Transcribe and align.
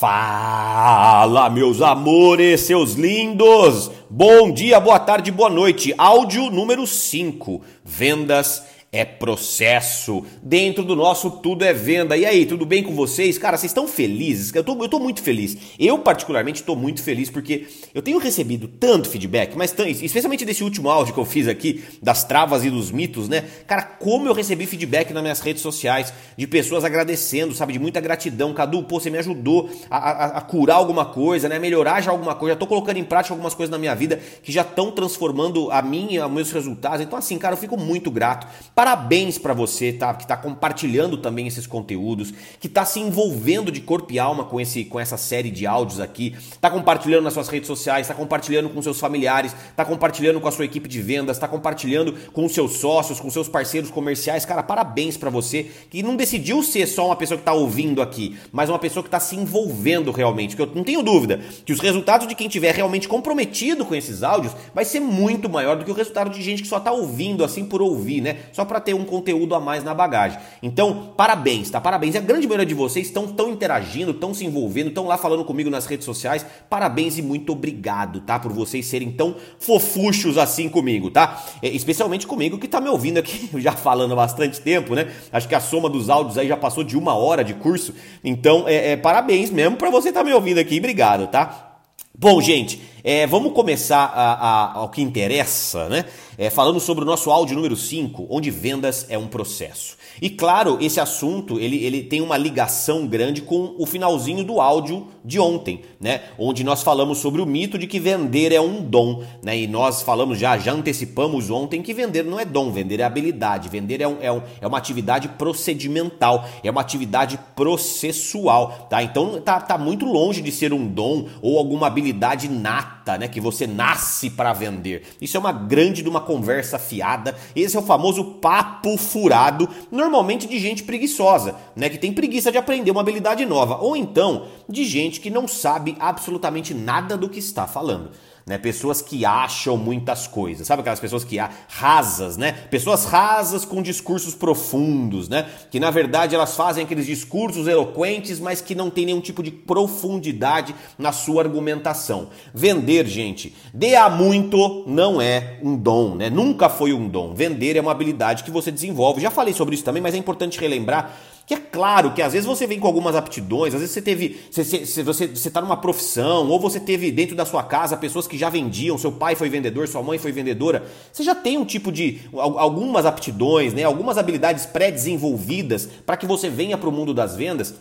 Fala, 0.00 1.50
meus 1.50 1.82
amores, 1.82 2.62
seus 2.62 2.94
lindos! 2.94 3.90
Bom 4.08 4.50
dia, 4.50 4.80
boa 4.80 4.98
tarde, 4.98 5.30
boa 5.30 5.50
noite. 5.50 5.94
Áudio 5.98 6.48
número 6.48 6.86
5: 6.86 7.60
Vendas 7.84 8.64
é 8.92 9.04
processo. 9.04 10.24
Dentro 10.42 10.82
do 10.82 10.96
nosso 10.96 11.30
Tudo 11.30 11.64
é 11.64 11.72
Venda. 11.72 12.16
E 12.16 12.26
aí, 12.26 12.44
tudo 12.44 12.66
bem 12.66 12.82
com 12.82 12.92
vocês? 12.92 13.38
Cara, 13.38 13.56
vocês 13.56 13.70
estão 13.70 13.86
felizes? 13.86 14.52
Eu 14.52 14.64
tô, 14.64 14.72
eu 14.82 14.88
tô 14.88 14.98
muito 14.98 15.22
feliz. 15.22 15.56
Eu, 15.78 15.98
particularmente, 16.00 16.60
estou 16.60 16.74
muito 16.74 17.00
feliz 17.00 17.30
porque 17.30 17.68
eu 17.94 18.02
tenho 18.02 18.18
recebido 18.18 18.66
tanto 18.66 19.08
feedback, 19.08 19.56
mas 19.56 19.72
especialmente 20.02 20.44
desse 20.44 20.64
último 20.64 20.90
áudio 20.90 21.14
que 21.14 21.20
eu 21.20 21.24
fiz 21.24 21.46
aqui, 21.46 21.84
das 22.02 22.24
travas 22.24 22.64
e 22.64 22.70
dos 22.70 22.90
mitos, 22.90 23.28
né? 23.28 23.44
Cara, 23.64 23.82
como 23.82 24.26
eu 24.26 24.34
recebi 24.34 24.66
feedback 24.66 25.12
nas 25.12 25.22
minhas 25.22 25.40
redes 25.40 25.62
sociais 25.62 26.12
de 26.36 26.46
pessoas 26.48 26.84
agradecendo, 26.84 27.54
sabe? 27.54 27.72
De 27.72 27.78
muita 27.78 28.00
gratidão. 28.00 28.52
Cadu, 28.52 28.82
pô, 28.82 28.98
você 28.98 29.08
me 29.08 29.18
ajudou 29.18 29.70
a, 29.88 29.98
a, 29.98 30.26
a 30.38 30.40
curar 30.40 30.76
alguma 30.76 31.04
coisa, 31.04 31.48
né? 31.48 31.60
Melhorar 31.60 32.00
já 32.00 32.10
alguma 32.10 32.34
coisa. 32.34 32.54
Já 32.54 32.58
tô 32.58 32.66
colocando 32.66 32.96
em 32.96 33.04
prática 33.04 33.32
algumas 33.32 33.54
coisas 33.54 33.70
na 33.70 33.78
minha 33.78 33.94
vida 33.94 34.20
que 34.42 34.50
já 34.50 34.62
estão 34.62 34.90
transformando 34.90 35.70
a 35.70 35.80
e 35.90 36.18
os 36.20 36.30
meus 36.30 36.52
resultados. 36.52 37.00
Então, 37.00 37.18
assim, 37.18 37.36
cara, 37.38 37.54
eu 37.54 37.58
fico 37.58 37.76
muito 37.76 38.10
grato. 38.10 38.46
Parabéns 38.80 39.36
para 39.36 39.52
você, 39.52 39.92
tá? 39.92 40.14
Que 40.14 40.26
tá 40.26 40.38
compartilhando 40.38 41.18
também 41.18 41.46
esses 41.46 41.66
conteúdos, 41.66 42.32
que 42.58 42.66
tá 42.66 42.82
se 42.82 42.98
envolvendo 42.98 43.70
de 43.70 43.78
corpo 43.78 44.10
e 44.10 44.18
alma 44.18 44.42
com 44.42 44.58
esse 44.58 44.86
com 44.86 44.98
essa 44.98 45.18
série 45.18 45.50
de 45.50 45.66
áudios 45.66 46.00
aqui, 46.00 46.34
tá 46.62 46.70
compartilhando 46.70 47.24
nas 47.24 47.34
suas 47.34 47.48
redes 47.48 47.66
sociais, 47.66 48.08
tá 48.08 48.14
compartilhando 48.14 48.70
com 48.70 48.80
seus 48.80 48.98
familiares, 48.98 49.54
tá 49.76 49.84
compartilhando 49.84 50.40
com 50.40 50.48
a 50.48 50.50
sua 50.50 50.64
equipe 50.64 50.88
de 50.88 51.02
vendas, 51.02 51.38
tá 51.38 51.46
compartilhando 51.46 52.14
com 52.32 52.48
seus 52.48 52.78
sócios, 52.78 53.20
com 53.20 53.28
seus 53.28 53.50
parceiros 53.50 53.90
comerciais. 53.90 54.46
Cara, 54.46 54.62
parabéns 54.62 55.14
para 55.18 55.28
você 55.28 55.70
que 55.90 56.02
não 56.02 56.16
decidiu 56.16 56.62
ser 56.62 56.86
só 56.86 57.04
uma 57.04 57.16
pessoa 57.16 57.36
que 57.36 57.44
tá 57.44 57.52
ouvindo 57.52 58.00
aqui, 58.00 58.38
mas 58.50 58.70
uma 58.70 58.78
pessoa 58.78 59.04
que 59.04 59.10
tá 59.10 59.20
se 59.20 59.36
envolvendo 59.36 60.10
realmente. 60.10 60.56
Que 60.56 60.62
eu 60.62 60.72
não 60.74 60.84
tenho 60.84 61.02
dúvida 61.02 61.38
que 61.66 61.72
os 61.74 61.80
resultados 61.80 62.26
de 62.26 62.34
quem 62.34 62.48
tiver 62.48 62.74
realmente 62.74 63.06
comprometido 63.06 63.84
com 63.84 63.94
esses 63.94 64.22
áudios 64.22 64.56
vai 64.74 64.86
ser 64.86 65.00
muito 65.00 65.50
maior 65.50 65.76
do 65.76 65.84
que 65.84 65.90
o 65.90 65.94
resultado 65.94 66.30
de 66.30 66.40
gente 66.40 66.62
que 66.62 66.68
só 66.68 66.80
tá 66.80 66.90
ouvindo 66.90 67.44
assim 67.44 67.66
por 67.66 67.82
ouvir, 67.82 68.22
né? 68.22 68.38
Só 68.54 68.69
para 68.70 68.78
ter 68.78 68.94
um 68.94 69.04
conteúdo 69.04 69.52
a 69.56 69.60
mais 69.60 69.82
na 69.82 69.92
bagagem. 69.92 70.38
Então, 70.62 71.12
parabéns, 71.16 71.68
tá? 71.68 71.80
Parabéns. 71.80 72.14
A 72.14 72.20
grande 72.20 72.46
maioria 72.46 72.64
de 72.64 72.72
vocês 72.72 73.08
estão 73.08 73.26
tão 73.26 73.50
interagindo, 73.50 74.12
estão 74.12 74.32
se 74.32 74.46
envolvendo, 74.46 74.90
estão 74.90 75.08
lá 75.08 75.18
falando 75.18 75.44
comigo 75.44 75.68
nas 75.68 75.86
redes 75.86 76.04
sociais. 76.04 76.46
Parabéns 76.68 77.18
e 77.18 77.22
muito 77.22 77.50
obrigado, 77.50 78.20
tá? 78.20 78.38
Por 78.38 78.52
vocês 78.52 78.86
serem 78.86 79.10
tão 79.10 79.34
fofuchos 79.58 80.38
assim 80.38 80.68
comigo, 80.68 81.10
tá? 81.10 81.44
É, 81.60 81.68
especialmente 81.68 82.28
comigo 82.28 82.58
que 82.58 82.68
tá 82.68 82.80
me 82.80 82.88
ouvindo 82.88 83.18
aqui 83.18 83.50
já 83.60 83.72
falando 83.72 84.12
há 84.12 84.16
bastante 84.16 84.60
tempo, 84.60 84.94
né? 84.94 85.10
Acho 85.32 85.48
que 85.48 85.54
a 85.56 85.60
soma 85.60 85.90
dos 85.90 86.08
áudios 86.08 86.38
aí 86.38 86.46
já 86.46 86.56
passou 86.56 86.84
de 86.84 86.96
uma 86.96 87.16
hora 87.16 87.42
de 87.42 87.54
curso. 87.54 87.92
Então, 88.22 88.68
é, 88.68 88.92
é 88.92 88.96
parabéns 88.96 89.50
mesmo 89.50 89.76
para 89.76 89.90
você 89.90 90.10
estar 90.10 90.20
tá 90.20 90.24
me 90.24 90.32
ouvindo 90.32 90.58
aqui. 90.58 90.78
Obrigado, 90.78 91.26
tá? 91.26 91.70
Bom, 92.16 92.40
gente, 92.40 92.82
é, 93.02 93.26
vamos 93.26 93.52
começar 93.52 94.04
a, 94.04 94.32
a, 94.32 94.72
ao 94.78 94.88
que 94.88 95.02
interessa, 95.02 95.88
né? 95.88 96.04
É, 96.38 96.48
falando 96.48 96.80
sobre 96.80 97.04
o 97.04 97.06
nosso 97.06 97.30
áudio 97.30 97.54
número 97.54 97.76
5, 97.76 98.26
onde 98.30 98.50
vendas 98.50 99.06
é 99.10 99.18
um 99.18 99.26
processo. 99.26 100.00
E 100.20 100.28
claro, 100.28 100.78
esse 100.80 101.00
assunto 101.00 101.58
ele, 101.58 101.84
ele 101.84 102.02
tem 102.02 102.20
uma 102.20 102.36
ligação 102.36 103.06
grande 103.06 103.42
com 103.42 103.74
o 103.78 103.86
finalzinho 103.86 104.44
do 104.44 104.60
áudio 104.60 105.06
de 105.24 105.38
ontem, 105.38 105.82
né? 106.00 106.22
Onde 106.38 106.64
nós 106.64 106.82
falamos 106.82 107.18
sobre 107.18 107.40
o 107.40 107.46
mito 107.46 107.78
de 107.78 107.86
que 107.86 108.00
vender 108.00 108.52
é 108.52 108.60
um 108.60 108.82
dom, 108.82 109.22
né? 109.42 109.58
E 109.58 109.66
nós 109.66 110.02
falamos 110.02 110.38
já, 110.38 110.58
já 110.58 110.72
antecipamos 110.72 111.50
ontem 111.50 111.82
que 111.82 111.94
vender 111.94 112.24
não 112.24 112.40
é 112.40 112.44
dom, 112.44 112.70
vender 112.70 113.00
é 113.00 113.04
habilidade, 113.04 113.68
vender 113.68 114.00
é, 114.00 114.08
um, 114.08 114.16
é, 114.20 114.32
um, 114.32 114.42
é 114.60 114.66
uma 114.66 114.78
atividade 114.78 115.28
procedimental, 115.28 116.46
é 116.62 116.70
uma 116.70 116.80
atividade 116.80 117.38
processual, 117.54 118.86
tá? 118.90 119.02
Então 119.02 119.40
tá, 119.40 119.60
tá 119.60 119.78
muito 119.78 120.04
longe 120.04 120.42
de 120.42 120.52
ser 120.52 120.72
um 120.72 120.86
dom 120.86 121.26
ou 121.40 121.58
alguma 121.58 121.86
habilidade 121.86 122.48
nata, 122.48 122.89
né? 123.18 123.28
Que 123.28 123.40
você 123.40 123.66
nasce 123.66 124.30
para 124.30 124.52
vender. 124.52 125.02
Isso 125.20 125.36
é 125.36 125.40
uma 125.40 125.52
grande 125.52 126.02
de 126.02 126.08
uma 126.08 126.20
conversa 126.20 126.78
fiada. 126.78 127.36
Esse 127.54 127.76
é 127.76 127.80
o 127.80 127.82
famoso 127.82 128.24
papo 128.34 128.96
furado 128.96 129.68
normalmente 129.90 130.46
de 130.46 130.58
gente 130.58 130.82
preguiçosa, 130.82 131.56
né, 131.74 131.88
que 131.88 131.98
tem 131.98 132.12
preguiça 132.12 132.50
de 132.50 132.58
aprender 132.58 132.90
uma 132.90 133.00
habilidade 133.00 133.44
nova, 133.46 133.78
ou 133.78 133.96
então 133.96 134.46
de 134.68 134.84
gente 134.84 135.20
que 135.20 135.30
não 135.30 135.46
sabe 135.48 135.96
absolutamente 135.98 136.74
nada 136.74 137.16
do 137.16 137.28
que 137.28 137.38
está 137.38 137.66
falando. 137.66 138.10
Né, 138.50 138.58
pessoas 138.58 139.00
que 139.00 139.24
acham 139.24 139.76
muitas 139.76 140.26
coisas, 140.26 140.66
sabe 140.66 140.80
aquelas 140.80 140.98
pessoas 140.98 141.22
que 141.22 141.38
há 141.38 141.48
rasas, 141.68 142.36
né? 142.36 142.50
Pessoas 142.68 143.04
rasas 143.04 143.64
com 143.64 143.80
discursos 143.80 144.34
profundos, 144.34 145.28
né? 145.28 145.48
Que 145.70 145.78
na 145.78 145.88
verdade 145.88 146.34
elas 146.34 146.56
fazem 146.56 146.82
aqueles 146.82 147.06
discursos 147.06 147.68
eloquentes, 147.68 148.40
mas 148.40 148.60
que 148.60 148.74
não 148.74 148.90
tem 148.90 149.06
nenhum 149.06 149.20
tipo 149.20 149.40
de 149.40 149.52
profundidade 149.52 150.74
na 150.98 151.12
sua 151.12 151.44
argumentação. 151.44 152.30
Vender, 152.52 153.06
gente, 153.06 153.54
dê 153.72 153.94
a 153.94 154.10
muito 154.10 154.82
não 154.84 155.22
é 155.22 155.60
um 155.62 155.76
dom, 155.76 156.16
né? 156.16 156.28
Nunca 156.28 156.68
foi 156.68 156.92
um 156.92 157.06
dom. 157.06 157.32
Vender 157.32 157.76
é 157.76 157.80
uma 157.80 157.92
habilidade 157.92 158.42
que 158.42 158.50
você 158.50 158.72
desenvolve. 158.72 159.20
Já 159.20 159.30
falei 159.30 159.54
sobre 159.54 159.76
isso 159.76 159.84
também, 159.84 160.02
mas 160.02 160.12
é 160.12 160.18
importante 160.18 160.58
relembrar 160.58 161.16
que 161.50 161.54
é 161.54 161.58
claro 161.58 162.14
que 162.14 162.22
às 162.22 162.32
vezes 162.32 162.46
você 162.46 162.64
vem 162.64 162.78
com 162.78 162.86
algumas 162.86 163.16
aptidões, 163.16 163.74
às 163.74 163.80
vezes 163.80 163.92
você 163.92 164.00
teve. 164.00 164.38
Você, 164.52 165.02
você, 165.02 165.26
você, 165.26 165.50
tá 165.50 165.60
numa 165.60 165.76
profissão, 165.76 166.48
ou 166.48 166.60
você 166.60 166.78
teve 166.78 167.10
dentro 167.10 167.34
da 167.34 167.44
sua 167.44 167.64
casa 167.64 167.96
pessoas 167.96 168.28
que 168.28 168.38
já 168.38 168.48
vendiam, 168.48 168.96
seu 168.96 169.10
pai 169.10 169.34
foi 169.34 169.48
vendedor, 169.48 169.88
sua 169.88 170.00
mãe 170.00 170.16
foi 170.16 170.30
vendedora. 170.30 170.86
Você 171.12 171.24
já 171.24 171.34
tem 171.34 171.58
um 171.58 171.64
tipo 171.64 171.90
de. 171.90 172.20
algumas 172.32 173.04
aptidões, 173.04 173.74
né? 173.74 173.82
Algumas 173.82 174.16
habilidades 174.16 174.64
pré-desenvolvidas 174.64 175.88
para 176.06 176.16
que 176.16 176.24
você 176.24 176.48
venha 176.48 176.78
para 176.78 176.88
o 176.88 176.92
mundo 176.92 177.12
das 177.12 177.34
vendas 177.34 177.74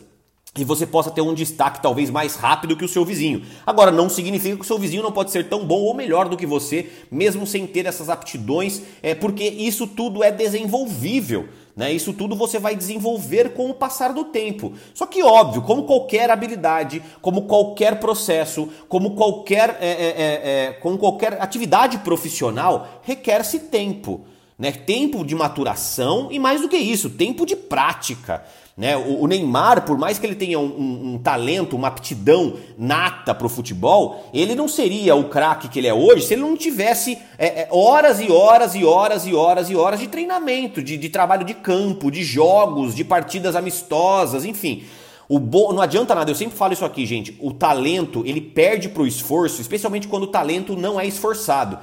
e 0.57 0.65
você 0.65 0.87
possa 0.87 1.11
ter 1.11 1.21
um 1.21 1.35
destaque 1.35 1.79
talvez 1.79 2.09
mais 2.09 2.35
rápido 2.35 2.75
que 2.75 2.83
o 2.83 2.89
seu 2.89 3.05
vizinho. 3.05 3.43
Agora, 3.67 3.91
não 3.91 4.09
significa 4.09 4.55
que 4.55 4.63
o 4.63 4.65
seu 4.65 4.79
vizinho 4.79 5.03
não 5.03 5.11
pode 5.11 5.29
ser 5.29 5.47
tão 5.47 5.63
bom 5.63 5.81
ou 5.81 5.93
melhor 5.93 6.27
do 6.27 6.35
que 6.35 6.47
você, 6.47 6.89
mesmo 7.11 7.45
sem 7.45 7.67
ter 7.67 7.85
essas 7.85 8.09
aptidões, 8.09 8.81
é 9.03 9.13
porque 9.13 9.43
isso 9.43 9.85
tudo 9.85 10.23
é 10.23 10.31
desenvolvível. 10.31 11.47
Né? 11.79 11.93
Isso 11.93 12.11
tudo 12.11 12.35
você 12.35 12.59
vai 12.59 12.75
desenvolver 12.75 13.53
com 13.53 13.69
o 13.69 13.73
passar 13.73 14.11
do 14.11 14.25
tempo. 14.25 14.73
Só 14.93 15.05
que, 15.05 15.23
óbvio, 15.23 15.61
como 15.61 15.85
qualquer 15.85 16.29
habilidade, 16.29 17.01
como 17.21 17.43
qualquer 17.43 18.01
processo, 18.01 18.67
como 18.89 19.11
qualquer, 19.11 19.77
é, 19.79 19.87
é, 19.87 19.93
é, 19.93 20.65
é 20.65 20.71
como 20.73 20.97
qualquer 20.97 21.41
atividade 21.41 21.99
profissional, 21.99 22.99
requer-se 23.01 23.59
tempo. 23.59 24.25
Né? 24.57 24.73
Tempo 24.73 25.23
de 25.23 25.33
maturação 25.33 26.27
e, 26.29 26.37
mais 26.37 26.59
do 26.59 26.67
que 26.67 26.75
isso, 26.75 27.11
tempo 27.11 27.45
de 27.45 27.55
prática. 27.55 28.43
Né? 28.79 28.95
O, 28.95 29.27
Neymar, 29.27 29.85
por 29.85 29.97
mais 29.97 30.17
que 30.17 30.25
ele 30.25 30.35
tenha 30.35 30.57
um, 30.57 30.63
um, 30.63 31.13
um 31.13 31.17
talento, 31.17 31.75
uma 31.75 31.89
aptidão 31.89 32.53
nata 32.77 33.35
para 33.35 33.45
o 33.45 33.49
futebol, 33.49 34.29
ele 34.33 34.55
não 34.55 34.69
seria 34.69 35.15
o 35.15 35.25
craque 35.25 35.67
que 35.67 35.79
ele 35.79 35.87
é 35.89 35.93
hoje 35.93 36.25
se 36.25 36.33
ele 36.33 36.43
não 36.43 36.55
tivesse 36.55 37.17
é, 37.37 37.63
é, 37.63 37.67
horas 37.71 38.21
e 38.21 38.31
horas 38.31 38.75
e 38.75 38.85
horas 38.85 39.27
e 39.27 39.35
horas 39.35 39.69
e 39.69 39.75
horas 39.75 39.99
de 39.99 40.07
treinamento, 40.07 40.81
de, 40.81 40.95
de 40.95 41.09
trabalho 41.09 41.43
de 41.43 41.55
campo, 41.55 42.09
de 42.09 42.23
jogos, 42.23 42.95
de 42.95 43.03
partidas 43.03 43.53
amistosas, 43.53 44.45
enfim. 44.45 44.85
O 45.27 45.39
bo... 45.39 45.73
Não 45.73 45.81
adianta 45.81 46.15
nada, 46.15 46.31
eu 46.31 46.35
sempre 46.35 46.57
falo 46.57 46.71
isso 46.71 46.85
aqui, 46.85 47.05
gente. 47.05 47.37
O 47.41 47.51
talento 47.51 48.23
ele 48.25 48.39
perde 48.39 48.87
para 48.87 49.03
o 49.03 49.07
esforço, 49.07 49.59
especialmente 49.59 50.07
quando 50.07 50.23
o 50.23 50.27
talento 50.27 50.77
não 50.77 50.97
é 50.97 51.05
esforçado. 51.05 51.77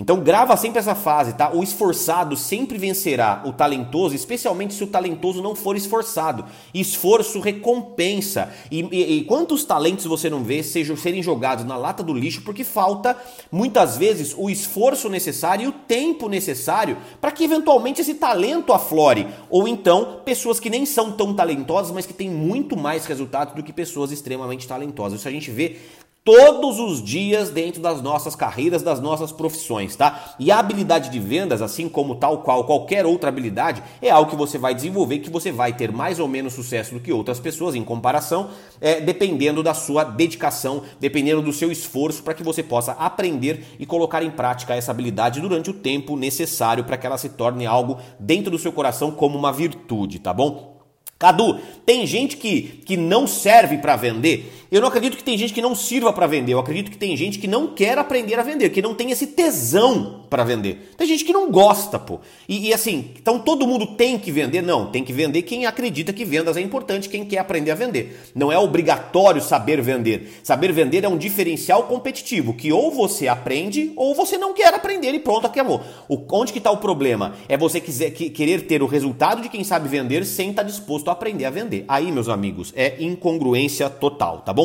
Então 0.00 0.20
grava 0.20 0.56
sempre 0.56 0.78
essa 0.78 0.94
fase, 0.94 1.32
tá? 1.32 1.50
O 1.52 1.60
esforçado 1.60 2.36
sempre 2.36 2.78
vencerá 2.78 3.42
o 3.44 3.52
talentoso, 3.52 4.14
especialmente 4.14 4.72
se 4.72 4.84
o 4.84 4.86
talentoso 4.86 5.42
não 5.42 5.56
for 5.56 5.76
esforçado. 5.76 6.44
Esforço 6.72 7.40
recompensa. 7.40 8.54
E, 8.70 8.82
e, 8.92 9.18
e 9.18 9.24
quantos 9.24 9.64
talentos 9.64 10.06
você 10.06 10.30
não 10.30 10.44
vê 10.44 10.62
sejam 10.62 10.96
serem 10.96 11.20
jogados 11.20 11.64
na 11.64 11.76
lata 11.76 12.00
do 12.00 12.14
lixo 12.14 12.42
porque 12.42 12.62
falta 12.62 13.16
muitas 13.50 13.96
vezes 13.96 14.36
o 14.38 14.48
esforço 14.48 15.08
necessário 15.08 15.64
e 15.64 15.68
o 15.68 15.72
tempo 15.72 16.28
necessário 16.28 16.96
para 17.20 17.32
que 17.32 17.42
eventualmente 17.42 18.00
esse 18.00 18.14
talento 18.14 18.72
aflore. 18.72 19.26
Ou 19.50 19.66
então 19.66 20.20
pessoas 20.24 20.60
que 20.60 20.70
nem 20.70 20.86
são 20.86 21.10
tão 21.10 21.34
talentosas, 21.34 21.90
mas 21.90 22.06
que 22.06 22.14
têm 22.14 22.30
muito 22.30 22.76
mais 22.76 23.04
resultados 23.04 23.52
do 23.52 23.64
que 23.64 23.72
pessoas 23.72 24.12
extremamente 24.12 24.68
talentosas. 24.68 25.18
Isso 25.18 25.28
a 25.28 25.32
gente 25.32 25.50
vê 25.50 25.76
todos 26.24 26.78
os 26.78 27.02
dias 27.02 27.48
dentro 27.50 27.80
das 27.80 28.02
nossas 28.02 28.36
carreiras, 28.36 28.82
das 28.82 29.00
nossas 29.00 29.32
profissões, 29.32 29.96
tá? 29.96 30.34
E 30.38 30.50
a 30.50 30.58
habilidade 30.58 31.08
de 31.08 31.18
vendas, 31.18 31.62
assim 31.62 31.88
como 31.88 32.16
tal 32.16 32.42
qual 32.42 32.64
qualquer 32.64 33.06
outra 33.06 33.30
habilidade, 33.30 33.82
é 34.02 34.10
algo 34.10 34.30
que 34.30 34.36
você 34.36 34.58
vai 34.58 34.74
desenvolver, 34.74 35.20
que 35.20 35.30
você 35.30 35.50
vai 35.50 35.72
ter 35.72 35.90
mais 35.90 36.18
ou 36.18 36.28
menos 36.28 36.52
sucesso 36.52 36.92
do 36.92 37.00
que 37.00 37.12
outras 37.12 37.40
pessoas 37.40 37.74
em 37.74 37.82
comparação, 37.82 38.50
é, 38.80 39.00
dependendo 39.00 39.62
da 39.62 39.72
sua 39.72 40.04
dedicação, 40.04 40.82
dependendo 41.00 41.40
do 41.40 41.52
seu 41.52 41.72
esforço 41.72 42.22
para 42.22 42.34
que 42.34 42.42
você 42.42 42.62
possa 42.62 42.92
aprender 42.92 43.64
e 43.78 43.86
colocar 43.86 44.22
em 44.22 44.30
prática 44.30 44.74
essa 44.74 44.90
habilidade 44.90 45.40
durante 45.40 45.70
o 45.70 45.74
tempo 45.74 46.14
necessário 46.14 46.84
para 46.84 46.98
que 46.98 47.06
ela 47.06 47.16
se 47.16 47.30
torne 47.30 47.64
algo 47.64 47.98
dentro 48.20 48.50
do 48.50 48.58
seu 48.58 48.72
coração 48.72 49.10
como 49.10 49.38
uma 49.38 49.52
virtude, 49.52 50.18
tá 50.18 50.34
bom? 50.34 50.78
Cadu, 51.18 51.58
tem 51.84 52.06
gente 52.06 52.36
que, 52.36 52.62
que 52.86 52.96
não 52.96 53.26
serve 53.26 53.78
para 53.78 53.96
vender 53.96 54.67
Eu 54.70 54.82
não 54.82 54.88
acredito 54.88 55.16
que 55.16 55.24
tem 55.24 55.38
gente 55.38 55.54
que 55.54 55.62
não 55.62 55.74
sirva 55.74 56.12
para 56.12 56.26
vender. 56.26 56.52
Eu 56.52 56.58
acredito 56.58 56.90
que 56.90 56.98
tem 56.98 57.16
gente 57.16 57.38
que 57.38 57.48
não 57.48 57.68
quer 57.68 57.96
aprender 57.96 58.38
a 58.38 58.42
vender, 58.42 58.68
que 58.68 58.82
não 58.82 58.94
tem 58.94 59.10
esse 59.10 59.28
tesão 59.28 60.24
para 60.28 60.44
vender. 60.44 60.92
Tem 60.94 61.06
gente 61.06 61.24
que 61.24 61.32
não 61.32 61.50
gosta, 61.50 61.98
pô. 61.98 62.20
E, 62.46 62.68
e, 62.68 62.74
assim, 62.74 63.12
então 63.18 63.38
todo 63.38 63.66
mundo 63.66 63.86
tem 63.86 64.18
que 64.18 64.30
vender? 64.30 64.60
Não, 64.60 64.90
tem 64.90 65.02
que 65.02 65.12
vender 65.12 65.40
quem 65.40 65.64
acredita 65.64 66.12
que 66.12 66.22
vendas 66.22 66.58
é 66.58 66.60
importante, 66.60 67.08
quem 67.08 67.24
quer 67.24 67.38
aprender 67.38 67.70
a 67.70 67.74
vender. 67.74 68.20
Não 68.34 68.52
é 68.52 68.58
obrigatório 68.58 69.40
saber 69.40 69.80
vender. 69.80 70.38
Saber 70.42 70.70
vender 70.70 71.02
é 71.02 71.08
um 71.08 71.16
diferencial 71.16 71.84
competitivo 71.84 72.52
que 72.52 72.70
ou 72.70 72.90
você 72.90 73.26
aprende 73.26 73.92
ou 73.96 74.14
você 74.14 74.36
não 74.36 74.52
quer 74.52 74.74
aprender 74.74 75.14
e 75.14 75.18
pronto, 75.18 75.46
acabou. 75.46 75.80
O, 76.10 76.18
onde 76.32 76.52
que 76.52 76.58
está 76.58 76.70
o 76.70 76.76
problema? 76.76 77.34
É 77.48 77.56
você 77.56 77.80
quiser, 77.80 78.10
que, 78.10 78.28
querer 78.28 78.66
ter 78.66 78.82
o 78.82 78.86
resultado 78.86 79.40
de 79.40 79.48
quem 79.48 79.64
sabe 79.64 79.88
vender 79.88 80.26
sem 80.26 80.50
estar 80.50 80.62
tá 80.62 80.68
disposto 80.68 81.08
a 81.08 81.12
aprender 81.12 81.46
a 81.46 81.50
vender. 81.50 81.86
Aí, 81.88 82.12
meus 82.12 82.28
amigos, 82.28 82.70
é 82.76 82.96
incongruência 83.00 83.88
total, 83.88 84.42
tá 84.42 84.52
bom? 84.52 84.57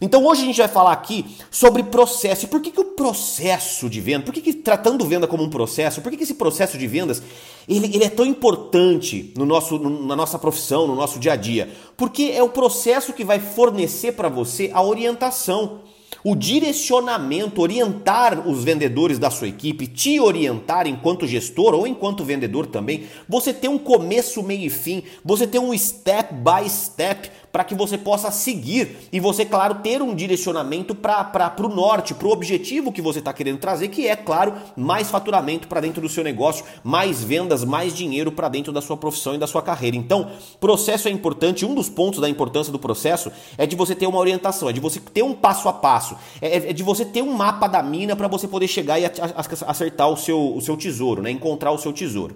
Então 0.00 0.26
hoje 0.26 0.42
a 0.42 0.46
gente 0.46 0.58
vai 0.58 0.68
falar 0.68 0.92
aqui 0.92 1.24
sobre 1.50 1.84
processo. 1.84 2.44
E 2.44 2.48
por 2.48 2.60
que, 2.60 2.72
que 2.72 2.80
o 2.80 2.86
processo 2.86 3.88
de 3.88 4.00
venda, 4.00 4.24
por 4.24 4.34
que, 4.34 4.40
que 4.40 4.52
tratando 4.52 5.06
venda 5.06 5.28
como 5.28 5.44
um 5.44 5.48
processo, 5.48 6.00
por 6.00 6.10
que, 6.10 6.16
que 6.16 6.24
esse 6.24 6.34
processo 6.34 6.76
de 6.76 6.86
vendas 6.88 7.22
ele, 7.68 7.86
ele 7.86 8.04
é 8.04 8.10
tão 8.10 8.26
importante 8.26 9.32
no 9.36 9.46
nosso, 9.46 9.78
no, 9.78 10.04
na 10.04 10.16
nossa 10.16 10.38
profissão, 10.38 10.88
no 10.88 10.96
nosso 10.96 11.20
dia 11.20 11.34
a 11.34 11.36
dia? 11.36 11.70
Porque 11.96 12.32
é 12.34 12.42
o 12.42 12.48
processo 12.48 13.12
que 13.12 13.24
vai 13.24 13.38
fornecer 13.38 14.12
para 14.12 14.28
você 14.28 14.70
a 14.74 14.82
orientação 14.82 15.80
o 16.24 16.36
direcionamento, 16.36 17.60
orientar 17.60 18.46
os 18.46 18.62
vendedores 18.62 19.18
da 19.18 19.30
sua 19.30 19.48
equipe, 19.48 19.86
te 19.86 20.20
orientar 20.20 20.86
enquanto 20.86 21.26
gestor 21.26 21.74
ou 21.74 21.86
enquanto 21.86 22.24
vendedor 22.24 22.66
também, 22.66 23.06
você 23.28 23.52
ter 23.52 23.68
um 23.68 23.78
começo, 23.78 24.42
meio 24.42 24.66
e 24.66 24.70
fim, 24.70 25.02
você 25.24 25.46
ter 25.46 25.58
um 25.58 25.76
step 25.76 26.32
by 26.34 26.68
step 26.68 27.30
para 27.52 27.64
que 27.64 27.74
você 27.74 27.98
possa 27.98 28.30
seguir 28.30 28.96
e 29.12 29.20
você, 29.20 29.44
claro, 29.44 29.76
ter 29.76 30.00
um 30.00 30.14
direcionamento 30.14 30.94
para 30.94 31.54
o 31.60 31.68
norte, 31.68 32.14
para 32.14 32.26
o 32.26 32.32
objetivo 32.32 32.90
que 32.90 33.02
você 33.02 33.18
está 33.18 33.32
querendo 33.32 33.58
trazer, 33.58 33.88
que 33.88 34.08
é, 34.08 34.16
claro, 34.16 34.54
mais 34.74 35.10
faturamento 35.10 35.68
para 35.68 35.82
dentro 35.82 36.00
do 36.00 36.08
seu 36.08 36.24
negócio, 36.24 36.64
mais 36.82 37.22
vendas, 37.22 37.62
mais 37.62 37.94
dinheiro 37.94 38.32
para 38.32 38.48
dentro 38.48 38.72
da 38.72 38.80
sua 38.80 38.96
profissão 38.96 39.34
e 39.34 39.38
da 39.38 39.46
sua 39.46 39.60
carreira. 39.60 39.96
Então, 39.96 40.30
processo 40.58 41.08
é 41.08 41.10
importante. 41.10 41.66
Um 41.66 41.74
dos 41.74 41.90
pontos 41.90 42.20
da 42.20 42.28
importância 42.28 42.72
do 42.72 42.78
processo 42.78 43.30
é 43.58 43.66
de 43.66 43.76
você 43.76 43.94
ter 43.94 44.06
uma 44.06 44.18
orientação, 44.18 44.70
é 44.70 44.72
de 44.72 44.80
você 44.80 44.98
ter 44.98 45.22
um 45.22 45.34
passo 45.34 45.68
a 45.68 45.72
passo, 45.74 46.16
é, 46.40 46.70
é 46.70 46.72
de 46.72 46.82
você 46.82 47.04
ter 47.04 47.22
um 47.22 47.34
mapa 47.34 47.66
da 47.66 47.82
mina 47.82 48.16
para 48.16 48.28
você 48.28 48.48
poder 48.48 48.66
chegar 48.66 48.98
e 48.98 49.04
acertar 49.04 50.08
o 50.08 50.16
seu, 50.16 50.56
o 50.56 50.60
seu 50.62 50.76
tesouro, 50.76 51.20
né? 51.20 51.30
encontrar 51.30 51.70
o 51.70 51.78
seu 51.78 51.92
tesouro. 51.92 52.34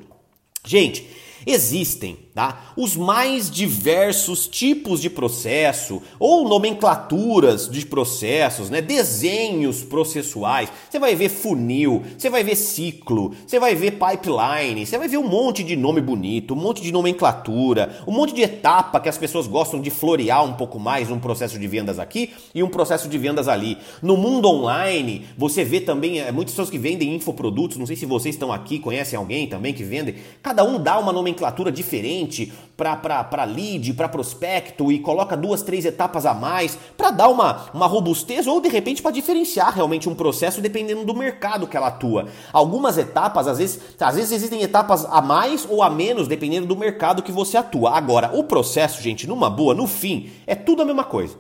Gente, 0.65 1.09
existem 1.47 2.27
Tá? 2.37 2.65
Os 2.77 2.95
mais 2.95 3.51
diversos 3.51 4.47
tipos 4.47 5.01
de 5.01 5.09
processo 5.09 6.03
ou 6.19 6.47
nomenclaturas 6.47 7.67
de 7.67 7.87
processos, 7.87 8.69
né? 8.69 8.83
desenhos 8.83 9.83
processuais. 9.83 10.71
Você 10.91 10.99
vai 10.99 11.15
ver 11.15 11.31
funil, 11.31 12.03
você 12.19 12.29
vai 12.29 12.45
ver 12.45 12.55
ciclo, 12.55 13.33
você 13.47 13.59
vai 13.59 13.75
ver 13.75 13.93
pipeline, 13.93 14.85
você 14.85 14.99
vai 14.99 15.09
ver 15.09 15.17
um 15.17 15.27
monte 15.27 15.65
de 15.65 15.77
nome 15.77 16.03
bonito, 16.03 16.53
um 16.53 16.59
monte 16.59 16.83
de 16.83 16.93
nomenclatura, 16.93 18.03
um 18.07 18.13
monte 18.13 18.35
de 18.35 18.43
etapa 18.43 19.01
que 19.01 19.09
as 19.09 19.17
pessoas 19.17 19.47
gostam 19.47 19.81
de 19.81 19.89
florear 19.89 20.45
um 20.45 20.53
pouco 20.53 20.79
mais 20.79 21.11
um 21.11 21.19
processo 21.19 21.59
de 21.59 21.67
vendas 21.67 21.99
aqui 21.99 22.35
e 22.55 22.63
um 22.63 22.69
processo 22.69 23.09
de 23.09 23.17
vendas 23.17 23.49
ali. 23.49 23.79
No 24.03 24.15
mundo 24.15 24.47
online, 24.47 25.25
você 25.39 25.65
vê 25.65 25.81
também 25.81 26.21
é, 26.21 26.31
muitas 26.31 26.53
pessoas 26.53 26.69
que 26.69 26.77
vendem 26.77 27.15
infoprodutos, 27.15 27.79
não 27.79 27.87
sei 27.87 27.97
se 27.97 28.05
vocês 28.05 28.35
estão 28.35 28.53
aqui, 28.53 28.79
conhecem 28.79 29.19
alguém 29.19 29.47
também 29.47 29.73
que 29.73 29.83
vende, 29.83 30.17
cada 30.43 30.63
um 30.63 30.79
dá 30.79 30.99
uma 30.99 31.15
nomenclatura 31.15 31.36
diferente 31.73 32.53
para 32.77 33.45
lead, 33.45 33.95
para 33.95 34.09
prospecto 34.09 34.93
e 34.93 34.99
coloca 34.99 35.37
duas, 35.37 35.63
três 35.63 35.85
etapas 35.85 36.27
a 36.27 36.35
mais 36.35 36.79
para 36.97 37.11
dar 37.11 37.29
uma, 37.29 37.67
uma 37.73 37.87
robustez 37.87 38.47
ou 38.47 38.61
de 38.61 38.69
repente 38.69 39.01
para 39.01 39.11
diferenciar 39.11 39.75
realmente 39.75 40.09
um 40.09 40.15
processo 40.15 40.61
dependendo 40.61 41.05
do 41.05 41.15
mercado 41.15 41.67
que 41.67 41.77
ela 41.77 41.89
atua. 41.89 42.27
Algumas 42.53 42.99
etapas, 42.99 43.49
às 43.49 43.59
vezes, 43.59 43.81
às 43.99 44.17
vezes 44.17 44.33
existem 44.33 44.63
etapas 44.63 45.05
a 45.07 45.23
mais 45.23 45.67
ou 45.69 45.83
a 45.83 45.89
menos 45.89 46.29
dependendo 46.29 46.67
do 46.67 46.77
mercado 46.77 47.23
que 47.23 47.33
você 47.33 47.57
atua. 47.57 47.97
Agora, 47.97 48.31
o 48.35 48.45
processo, 48.45 49.03
gente, 49.03 49.27
numa 49.27 49.49
boa, 49.49 49.75
no 49.75 49.87
fim, 49.87 50.31
é 50.47 50.55
tudo 50.55 50.83
a 50.83 50.85
mesma 50.85 51.05
coisa. 51.05 51.37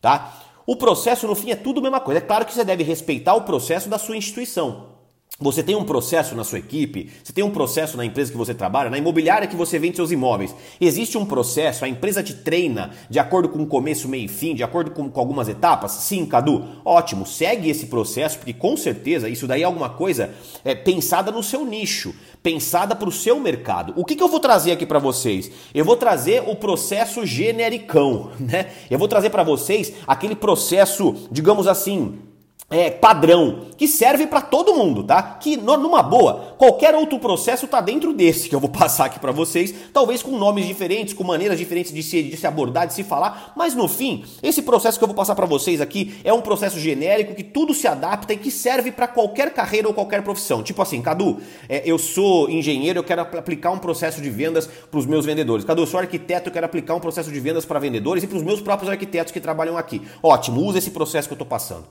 Tá? 0.00 0.32
O 0.66 0.76
processo 0.76 1.26
no 1.26 1.34
fim 1.34 1.50
é 1.50 1.56
tudo 1.56 1.80
a 1.80 1.82
mesma 1.82 2.00
coisa. 2.00 2.18
É 2.18 2.22
claro 2.22 2.44
que 2.44 2.52
você 2.52 2.64
deve 2.64 2.82
respeitar 2.82 3.34
o 3.34 3.42
processo 3.42 3.88
da 3.88 3.98
sua 3.98 4.16
instituição. 4.16 4.97
Você 5.40 5.62
tem 5.62 5.76
um 5.76 5.84
processo 5.84 6.34
na 6.34 6.42
sua 6.42 6.58
equipe, 6.58 7.12
você 7.22 7.32
tem 7.32 7.44
um 7.44 7.50
processo 7.52 7.96
na 7.96 8.04
empresa 8.04 8.32
que 8.32 8.36
você 8.36 8.52
trabalha, 8.52 8.90
na 8.90 8.98
imobiliária 8.98 9.46
que 9.46 9.54
você 9.54 9.78
vende 9.78 9.94
seus 9.94 10.10
imóveis. 10.10 10.52
Existe 10.80 11.16
um 11.16 11.24
processo, 11.24 11.84
a 11.84 11.88
empresa 11.88 12.24
te 12.24 12.34
treina 12.34 12.90
de 13.08 13.20
acordo 13.20 13.48
com 13.48 13.62
o 13.62 13.66
começo, 13.66 14.08
meio 14.08 14.24
e 14.24 14.28
fim, 14.28 14.52
de 14.52 14.64
acordo 14.64 14.90
com, 14.90 15.08
com 15.08 15.20
algumas 15.20 15.48
etapas? 15.48 15.92
Sim, 15.92 16.26
Cadu. 16.26 16.66
Ótimo, 16.84 17.24
segue 17.24 17.70
esse 17.70 17.86
processo, 17.86 18.38
porque 18.38 18.52
com 18.52 18.76
certeza 18.76 19.28
isso 19.28 19.46
daí 19.46 19.62
é 19.62 19.64
alguma 19.64 19.90
coisa 19.90 20.34
é, 20.64 20.74
pensada 20.74 21.30
no 21.30 21.40
seu 21.40 21.64
nicho, 21.64 22.12
pensada 22.42 22.96
para 22.96 23.08
o 23.08 23.12
seu 23.12 23.38
mercado. 23.38 23.92
O 23.94 24.04
que, 24.04 24.16
que 24.16 24.22
eu 24.24 24.28
vou 24.28 24.40
trazer 24.40 24.72
aqui 24.72 24.84
para 24.84 24.98
vocês? 24.98 25.52
Eu 25.72 25.84
vou 25.84 25.94
trazer 25.94 26.42
o 26.48 26.56
processo 26.56 27.24
genericão, 27.24 28.32
né? 28.40 28.72
Eu 28.90 28.98
vou 28.98 29.06
trazer 29.06 29.30
para 29.30 29.44
vocês 29.44 29.92
aquele 30.04 30.34
processo, 30.34 31.14
digamos 31.30 31.68
assim, 31.68 32.18
é, 32.70 32.90
padrão 32.90 33.68
que 33.78 33.88
serve 33.88 34.26
para 34.26 34.42
todo 34.42 34.74
mundo, 34.74 35.02
tá? 35.02 35.22
Que 35.22 35.56
numa 35.56 36.02
boa, 36.02 36.54
qualquer 36.58 36.94
outro 36.94 37.18
processo 37.18 37.66
tá 37.66 37.80
dentro 37.80 38.12
desse 38.12 38.48
que 38.48 38.54
eu 38.54 38.60
vou 38.60 38.68
passar 38.68 39.06
aqui 39.06 39.18
para 39.18 39.32
vocês, 39.32 39.74
talvez 39.92 40.22
com 40.22 40.36
nomes 40.36 40.66
diferentes, 40.66 41.14
com 41.14 41.24
maneiras 41.24 41.58
diferentes 41.58 41.92
de 41.92 42.02
se, 42.02 42.22
de 42.22 42.36
se 42.36 42.46
abordar, 42.46 42.86
de 42.86 42.92
se 42.92 43.02
falar, 43.02 43.52
mas 43.56 43.74
no 43.74 43.88
fim, 43.88 44.24
esse 44.42 44.60
processo 44.60 44.98
que 44.98 45.04
eu 45.04 45.08
vou 45.08 45.16
passar 45.16 45.34
para 45.34 45.46
vocês 45.46 45.80
aqui 45.80 46.20
é 46.22 46.32
um 46.32 46.42
processo 46.42 46.78
genérico 46.78 47.34
que 47.34 47.42
tudo 47.42 47.72
se 47.72 47.86
adapta 47.86 48.34
e 48.34 48.36
que 48.36 48.50
serve 48.50 48.92
para 48.92 49.08
qualquer 49.08 49.54
carreira 49.54 49.88
ou 49.88 49.94
qualquer 49.94 50.22
profissão. 50.22 50.62
Tipo 50.62 50.82
assim, 50.82 51.00
Cadu, 51.00 51.38
é, 51.68 51.82
eu 51.86 51.98
sou 51.98 52.50
engenheiro, 52.50 52.98
eu 52.98 53.04
quero 53.04 53.22
aplicar 53.22 53.70
um 53.70 53.78
processo 53.78 54.20
de 54.20 54.28
vendas 54.28 54.66
para 54.66 54.98
os 54.98 55.06
meus 55.06 55.24
vendedores. 55.24 55.64
Cadu, 55.64 55.82
eu 55.82 55.86
sou 55.86 56.00
arquiteto, 56.00 56.48
eu 56.48 56.52
quero 56.52 56.66
aplicar 56.66 56.94
um 56.94 57.00
processo 57.00 57.32
de 57.32 57.40
vendas 57.40 57.64
para 57.64 57.78
vendedores 57.78 58.24
e 58.24 58.26
para 58.26 58.36
os 58.36 58.42
meus 58.42 58.60
próprios 58.60 58.90
arquitetos 58.90 59.32
que 59.32 59.40
trabalham 59.40 59.78
aqui. 59.78 60.02
Ótimo, 60.22 60.60
usa 60.60 60.78
esse 60.78 60.90
processo 60.90 61.28
que 61.28 61.32
eu 61.32 61.36
estou 61.36 61.46
passando. 61.46 61.86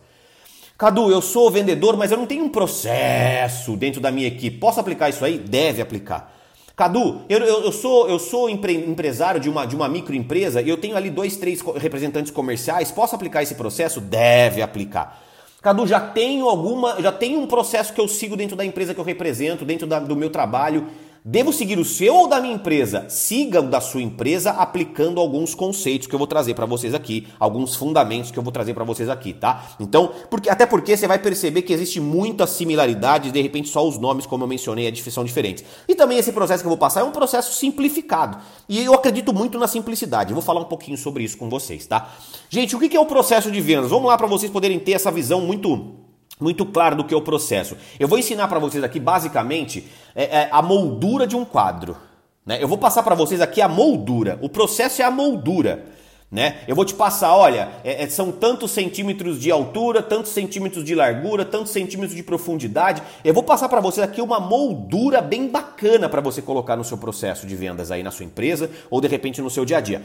Cadu, 0.78 1.10
eu 1.10 1.24
sou 1.24 1.50
vendedor, 1.50 1.98
mas 1.98 2.12
eu 2.12 2.18
não 2.18 2.28
tenho 2.28 2.44
um 2.44 2.50
processo 2.50 3.76
dentro 3.76 4.00
da 4.00 4.12
minha 4.12 4.28
equipe. 4.28 4.60
Posso 4.60 4.80
aplicar 4.80 5.10
isso 5.10 5.26
aí? 5.26 5.40
Deve 5.40 5.82
aplicar. 5.82 6.32
Cadu, 6.76 7.22
eu, 7.28 7.40
eu, 7.40 7.64
eu 7.64 7.72
sou, 7.72 8.08
eu 8.08 8.20
sou 8.20 8.48
empre, 8.48 8.76
empresário 8.76 9.40
de 9.42 9.50
uma, 9.50 9.66
de 9.66 9.76
uma 9.76 9.90
microempresa 9.90 10.62
e 10.62 10.70
eu 10.70 10.78
tenho 10.78 10.96
ali 10.96 11.10
dois, 11.10 11.36
três 11.36 11.62
representantes 11.78 12.32
comerciais. 12.32 12.92
Posso 12.92 13.16
aplicar 13.16 13.42
esse 13.42 13.56
processo? 13.56 14.00
Deve 14.00 14.62
aplicar. 14.62 15.20
Cadu, 15.64 15.88
já 15.88 16.00
tenho 16.00 16.48
alguma, 16.48 17.02
já 17.02 17.12
tenho 17.12 17.40
um 17.40 17.48
processo 17.48 17.92
que 17.92 18.00
eu 18.00 18.08
sigo 18.08 18.38
dentro 18.38 18.56
da 18.56 18.64
empresa 18.64 18.94
que 18.94 19.00
eu 19.00 19.04
represento, 19.04 19.66
dentro 19.66 19.88
da, 19.88 19.98
do 19.98 20.16
meu 20.16 20.30
trabalho. 20.30 20.86
Devo 21.30 21.52
seguir 21.52 21.78
o 21.78 21.84
seu 21.84 22.16
ou 22.16 22.28
da 22.30 22.40
minha 22.40 22.56
empresa? 22.56 23.06
Siga 23.10 23.60
o 23.60 23.68
da 23.68 23.82
sua 23.82 24.02
empresa 24.02 24.52
aplicando 24.52 25.20
alguns 25.20 25.54
conceitos 25.54 26.08
que 26.08 26.16
eu 26.16 26.18
vou 26.18 26.26
trazer 26.26 26.54
para 26.54 26.66
vocês 26.66 26.94
aqui, 26.94 27.28
alguns 27.38 27.76
fundamentos 27.76 28.32
que 28.32 28.40
eu 28.40 28.44
vou 28.44 28.50
trazer 28.54 28.74
para 28.74 28.86
vocês 28.86 29.10
aqui, 29.10 29.34
tá? 29.34 29.72
Então, 29.78 30.14
porque 30.30 30.50
até 30.50 30.66
porque 30.66 30.96
você 30.96 31.06
vai 31.06 31.20
perceber 31.20 31.64
que 31.64 31.74
existe 31.74 32.00
muita 32.00 32.48
similaridade, 32.48 33.30
de 33.30 33.42
repente 33.42 33.68
só 33.68 33.86
os 33.86 33.98
nomes, 33.98 34.26
como 34.26 34.46
eu 34.46 34.48
mencionei, 34.48 34.90
são 34.96 35.26
diferentes. 35.26 35.66
E 35.86 35.96
também 35.96 36.18
esse 36.18 36.32
processo 36.32 36.64
que 36.64 36.68
eu 36.68 36.72
vou 36.72 36.78
passar 36.78 37.02
é 37.02 37.04
um 37.04 37.12
processo 37.12 37.54
simplificado. 37.54 38.38
E 38.70 38.82
eu 38.82 38.94
acredito 38.94 39.34
muito 39.34 39.60
na 39.60 39.68
simplicidade. 39.68 40.32
Eu 40.32 40.36
vou 40.36 40.42
falar 40.42 40.62
um 40.62 40.70
pouquinho 40.70 40.98
sobre 40.98 41.26
isso 41.26 41.38
com 41.38 41.50
vocês, 41.50 41.86
tá? 41.86 42.10
Gente, 42.50 42.74
o 42.74 42.80
que 42.80 42.96
é 42.96 43.00
o 43.02 43.06
processo 43.06 43.52
de 43.52 43.60
vendas? 43.60 43.90
Vamos 43.90 44.08
lá 44.08 44.18
para 44.18 44.28
vocês 44.28 44.50
poderem 44.50 44.80
ter 44.80 44.94
essa 44.94 45.12
visão 45.12 45.42
muito 45.42 46.07
muito 46.40 46.66
claro 46.66 46.96
do 46.96 47.04
que 47.04 47.14
é 47.14 47.18
o 47.18 47.22
processo. 47.22 47.76
Eu 48.00 48.08
vou 48.08 48.18
ensinar 48.18 48.48
para 48.48 48.60
vocês 48.60 48.84
aqui 48.84 49.00
basicamente 49.00 49.88
é, 50.16 50.24
é, 50.24 50.50
a 50.52 50.62
moldura 50.62 51.26
de 51.26 51.36
um 51.36 51.44
quadro. 51.44 51.98
Né? 52.46 52.62
Eu 52.62 52.68
vou 52.68 52.78
passar 52.78 53.04
para 53.04 53.16
vocês 53.16 53.42
aqui 53.42 53.62
a 53.62 53.68
moldura. 53.68 54.38
O 54.42 54.50
processo 54.50 55.02
é 55.02 55.06
a 55.06 55.12
moldura. 55.12 55.86
Né? 56.30 56.58
Eu 56.68 56.76
vou 56.76 56.84
te 56.84 56.94
passar, 56.94 57.34
olha, 57.34 57.70
é, 57.86 58.04
é, 58.04 58.10
são 58.10 58.34
tantos 58.34 58.72
centímetros 58.72 59.40
de 59.40 59.50
altura, 59.50 60.04
tantos 60.04 60.32
centímetros 60.32 60.84
de 60.84 60.94
largura, 60.94 61.46
tantos 61.46 61.72
centímetros 61.72 62.16
de 62.16 62.22
profundidade. 62.22 63.02
Eu 63.24 63.34
vou 63.34 63.44
passar 63.44 63.70
para 63.70 63.80
vocês 63.80 64.06
aqui 64.06 64.22
uma 64.22 64.40
moldura 64.40 65.22
bem 65.22 65.48
bacana 65.48 66.10
para 66.10 66.20
você 66.20 66.42
colocar 66.42 66.76
no 66.76 66.84
seu 66.84 66.98
processo 66.98 67.48
de 67.48 67.56
vendas 67.56 67.92
aí 67.92 68.04
na 68.04 68.12
sua 68.12 68.26
empresa 68.26 68.70
ou 68.90 69.00
de 69.00 69.08
repente 69.08 69.42
no 69.42 69.50
seu 69.50 69.64
dia 69.64 69.78
a 69.78 69.82
dia. 69.82 70.02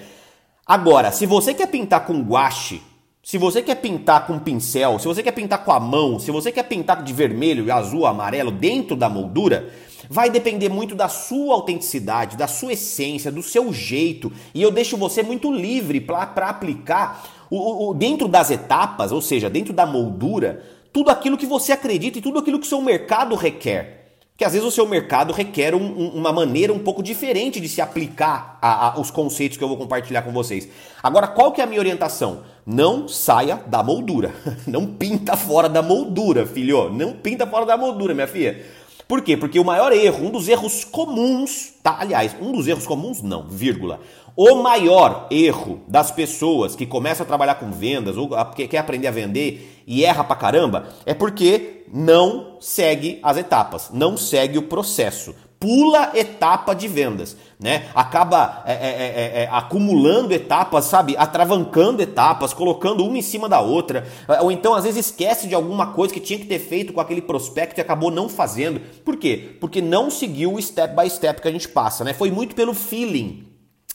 Agora, 0.65 1.11
se 1.11 1.27
você 1.27 1.53
quer 1.53 1.67
pintar 1.67 2.07
com 2.07 2.23
guache 2.23 2.81
se 3.23 3.39
você 3.39 3.63
quer 3.63 3.77
pintar 3.77 4.27
com 4.27 4.37
pincel, 4.37 4.99
se 4.99 5.07
você 5.07 5.23
quer 5.23 5.31
pintar 5.31 5.65
com 5.65 5.71
a 5.71 5.79
mão, 5.79 6.19
se 6.19 6.33
você 6.33 6.51
quer 6.51 6.65
pintar 6.65 7.05
de 7.05 7.13
vermelho, 7.13 7.73
azul, 7.73 8.05
amarelo 8.05 8.51
dentro 8.51 8.97
da 8.97 9.09
moldura, 9.09 9.73
vai 10.11 10.29
depender 10.29 10.69
muito 10.69 10.97
da 10.97 11.09
sua 11.09 11.55
autenticidade, 11.55 12.37
da 12.37 12.49
sua 12.49 12.73
essência, 12.73 13.31
do 13.31 13.41
seu 13.41 13.73
jeito. 13.73 14.33
E 14.53 14.61
eu 14.61 14.73
deixo 14.73 14.97
você 14.97 15.23
muito 15.23 15.53
livre 15.53 16.01
para 16.01 16.25
aplicar 16.49 17.47
o, 17.49 17.91
o, 17.91 17.95
dentro 17.95 18.27
das 18.27 18.51
etapas, 18.51 19.13
ou 19.13 19.23
seja, 19.23 19.49
dentro 19.49 19.73
da 19.73 19.87
moldura, 19.87 20.65
tudo 20.93 21.09
aquilo 21.09 21.39
que 21.39 21.47
você 21.47 21.71
acredita 21.71 22.19
e 22.19 22.23
tudo 22.23 22.41
aquilo 22.41 22.59
que 22.59 22.67
o 22.67 22.69
seu 22.69 22.83
mercado 22.83 23.37
requer 23.37 24.02
que 24.43 24.47
às 24.47 24.55
vezes 24.55 24.67
o 24.67 24.73
seu 24.73 24.89
mercado 24.89 25.33
requer 25.33 25.73
um, 25.73 25.79
um, 25.81 26.09
uma 26.09 26.33
maneira 26.33 26.73
um 26.73 26.79
pouco 26.81 27.01
diferente 27.01 27.61
de 27.61 27.69
se 27.69 27.81
aplicar 27.81 28.59
a, 28.61 28.89
a, 28.89 29.01
os 29.01 29.09
conceitos 29.09 29.57
que 29.57 29.63
eu 29.63 29.69
vou 29.69 29.77
compartilhar 29.77 30.23
com 30.23 30.33
vocês. 30.33 30.67
Agora, 31.01 31.29
qual 31.29 31.53
que 31.53 31.61
é 31.61 31.65
a 31.65 31.67
minha 31.67 31.79
orientação? 31.79 32.43
não 32.67 33.09
saia 33.09 33.57
da 33.67 33.83
moldura. 33.83 34.33
Não 34.67 34.87
pinta 34.87 35.37
fora 35.37 35.69
da 35.69 35.83
moldura, 35.83 36.47
filho. 36.47 36.91
Não 36.91 37.13
pinta 37.13 37.47
fora 37.47 37.67
da 37.67 37.77
moldura, 37.77 38.15
minha 38.15 38.29
filha. 38.29 38.65
Por 39.13 39.21
quê? 39.21 39.37
Porque 39.37 39.61
o 39.61 39.65
maior 39.65 39.93
erro, 39.93 40.27
um 40.27 40.31
dos 40.31 40.49
erros 40.49 40.85
comuns, 40.85 41.75
tá? 41.83 41.99
Aliás, 42.01 42.35
um 42.41 42.51
dos 42.51 42.67
erros 42.67 42.87
comuns 42.87 43.21
não, 43.21 43.47
vírgula. 43.47 44.01
O 44.35 44.55
maior 44.55 45.27
erro 45.31 45.83
das 45.87 46.11
pessoas 46.11 46.75
que 46.75 46.87
começam 46.87 47.23
a 47.23 47.27
trabalhar 47.27 47.57
com 47.57 47.71
vendas 47.71 48.17
ou 48.17 48.31
que 48.57 48.67
quer 48.67 48.79
aprender 48.79 49.09
a 49.09 49.11
vender 49.11 49.83
e 49.87 50.03
erra 50.03 50.25
pra 50.25 50.35
caramba 50.35 50.87
é 51.05 51.13
porque 51.13 51.85
não 51.93 52.57
segue 52.59 53.21
as 53.23 53.37
etapas, 53.37 53.91
não 53.93 54.17
segue 54.17 54.57
o 54.57 54.63
processo 54.63 55.35
pula 55.63 56.11
etapa 56.17 56.75
de 56.75 56.89
vendas, 56.89 57.37
né? 57.57 57.89
Acaba 57.95 58.65
é 58.67 58.73
é, 58.73 58.77
é, 58.77 58.81
é, 58.81 59.43
é, 59.45 59.49
acumulando 59.49 60.35
etapas, 60.35 60.87
sabe? 60.87 61.17
Atravancando 61.17 62.03
etapas, 62.03 62.53
colocando 62.53 63.07
uma 63.07 63.17
em 63.17 63.23
cima 63.23 63.49
da 63.49 63.61
outra, 63.61 64.05
ou 64.41 64.51
então 64.51 64.75
às 64.75 64.83
vezes 64.83 65.07
esquece 65.07 65.47
de 65.47 65.55
alguma 65.55 65.93
coisa 65.93 66.13
que 66.13 66.19
tinha 66.19 66.41
que 66.41 66.47
ter 66.47 66.59
feito 66.59 66.93
com 66.93 67.01
aquele 67.01 67.23
prospecto 67.23 67.79
e 67.79 67.81
acabou 67.81 68.11
não 68.11 68.29
fazendo. 68.29 68.81
Por 69.05 69.17
quê? 69.17 69.57
Porque 69.61 69.81
não 69.81 70.11
seguiu 70.11 70.53
o 70.55 70.61
step 70.61 70.97
by 71.01 71.09
step 71.09 71.41
que 71.41 71.47
a 71.47 71.53
gente 71.53 71.69
passa, 71.69 72.03
né? 72.03 72.13
Foi 72.13 72.33
muito 72.33 72.57
pelo 72.57 72.75
feeling. 72.75 73.47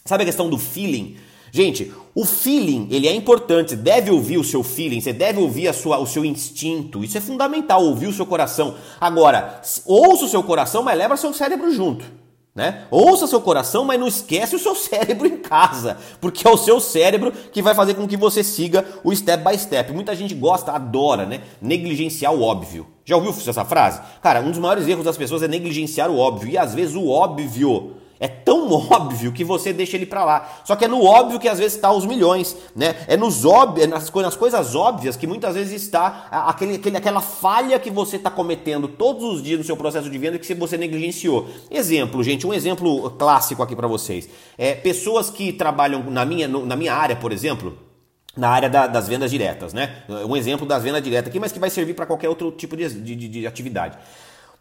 Sabe 0.06 0.24
a 0.24 0.26
questão 0.26 0.50
do 0.50 0.58
feeling? 0.58 1.18
Gente, 1.58 1.92
o 2.14 2.24
feeling, 2.24 2.88
ele 2.92 3.08
é 3.08 3.16
importante, 3.16 3.72
você 3.72 3.76
deve 3.76 4.12
ouvir 4.12 4.38
o 4.38 4.44
seu 4.44 4.62
feeling, 4.62 5.02
você 5.02 5.12
deve 5.12 5.40
ouvir 5.40 5.68
a 5.68 5.74
sua, 5.74 5.98
o 5.98 6.06
seu 6.06 6.24
instinto, 6.24 7.04
isso 7.04 7.18
é 7.18 7.22
fundamental, 7.22 7.84
ouvir 7.84 8.06
o 8.06 8.14
seu 8.14 8.28
coração. 8.28 8.76
Agora, 9.02 9.60
ouça 9.84 10.26
o 10.26 10.28
seu 10.28 10.44
coração, 10.44 10.84
mas 10.84 10.96
leva 10.96 11.18
seu 11.18 11.34
cérebro 11.34 11.74
junto. 11.74 12.06
Né? 12.54 12.86
Ouça 12.92 13.26
seu 13.26 13.42
coração, 13.42 13.86
mas 13.86 14.00
não 14.00 14.08
esquece 14.08 14.56
o 14.56 14.60
seu 14.60 14.76
cérebro 14.78 15.26
em 15.26 15.38
casa, 15.38 15.98
porque 16.22 16.48
é 16.48 16.52
o 16.52 16.58
seu 16.58 16.80
cérebro 16.80 17.32
que 17.52 17.64
vai 17.64 17.74
fazer 17.74 17.96
com 17.96 18.08
que 18.08 18.18
você 18.18 18.44
siga 18.44 18.86
o 19.04 19.16
step 19.16 19.44
by 19.44 19.58
step. 19.58 19.92
Muita 19.92 20.16
gente 20.16 20.36
gosta, 20.36 20.74
adora, 20.74 21.26
né? 21.26 21.42
Negligenciar 21.60 22.36
o 22.36 22.44
óbvio. 22.44 22.86
Já 23.04 23.16
ouviu 23.16 23.32
essa 23.32 23.66
frase? 23.66 24.00
Cara, 24.22 24.42
um 24.42 24.52
dos 24.52 24.60
maiores 24.60 24.88
erros 24.88 25.06
das 25.06 25.18
pessoas 25.18 25.42
é 25.42 25.48
negligenciar 25.48 26.12
o 26.12 26.20
óbvio, 26.20 26.52
e 26.52 26.56
às 26.56 26.76
vezes 26.76 26.94
o 26.94 27.10
óbvio 27.10 27.96
é 28.20 28.28
tão 28.28 28.72
óbvio 28.72 29.32
que 29.32 29.44
você 29.44 29.72
deixa 29.74 29.96
ele 29.96 30.06
para 30.06 30.24
lá. 30.24 30.62
Só 30.64 30.76
que 30.76 30.86
é 30.86 30.88
no 30.88 31.04
óbvio 31.04 31.40
que 31.40 31.48
às 31.48 31.60
vezes 31.60 31.76
está 31.76 31.92
os 31.92 32.06
milhões, 32.06 32.56
né? 32.76 32.96
É 33.08 33.16
nos 33.16 33.46
óbvios, 33.46 33.86
é 33.86 33.90
nas, 33.90 34.12
nas 34.12 34.36
coisas 34.36 34.76
óbvias 34.76 35.16
que 35.16 35.28
muitas 35.28 35.56
vezes 35.56 35.82
está 35.82 36.28
aquele, 36.32 36.76
aquele, 36.76 36.98
aquela 36.98 37.22
falha 37.22 37.80
que 37.80 37.90
você 37.90 38.18
está 38.18 38.30
cometendo 38.30 38.88
todos 38.88 39.24
os 39.24 39.44
dias 39.44 39.60
no 39.60 39.64
seu 39.64 39.78
processo 39.78 40.10
de 40.10 40.18
venda 40.18 40.40
que 40.40 40.54
você 40.54 40.78
negligenciou. 40.78 41.48
Exemplo, 41.70 42.24
gente, 42.24 42.46
um 42.46 42.54
exemplo 42.54 43.12
clássico 43.12 43.62
aqui 43.64 43.76
para 43.76 43.88
vocês. 43.88 44.30
É, 44.58 44.74
pessoas 44.74 45.30
que 45.30 45.54
trabalham 45.54 46.04
na 46.10 46.26
minha, 46.26 46.48
na 46.48 46.76
minha 46.76 46.94
área, 46.94 47.16
por 47.16 47.32
exemplo, 47.32 47.78
na 48.38 48.50
área 48.50 48.70
da, 48.70 48.88
das 48.88 49.08
vendas 49.08 49.32
diretas, 49.32 49.74
né? 49.74 50.04
Um 50.08 50.38
exemplo 50.38 50.66
das 50.66 50.84
vendas 50.84 51.04
diretas 51.04 51.30
aqui, 51.30 51.40
mas 51.40 51.52
que 51.52 51.60
vai 51.60 51.70
servir 51.70 51.96
para 51.96 52.06
qualquer 52.06 52.30
outro 52.30 52.52
tipo 52.52 52.78
de, 52.78 52.88
de, 52.90 53.28
de 53.28 53.48
atividade. 53.48 53.98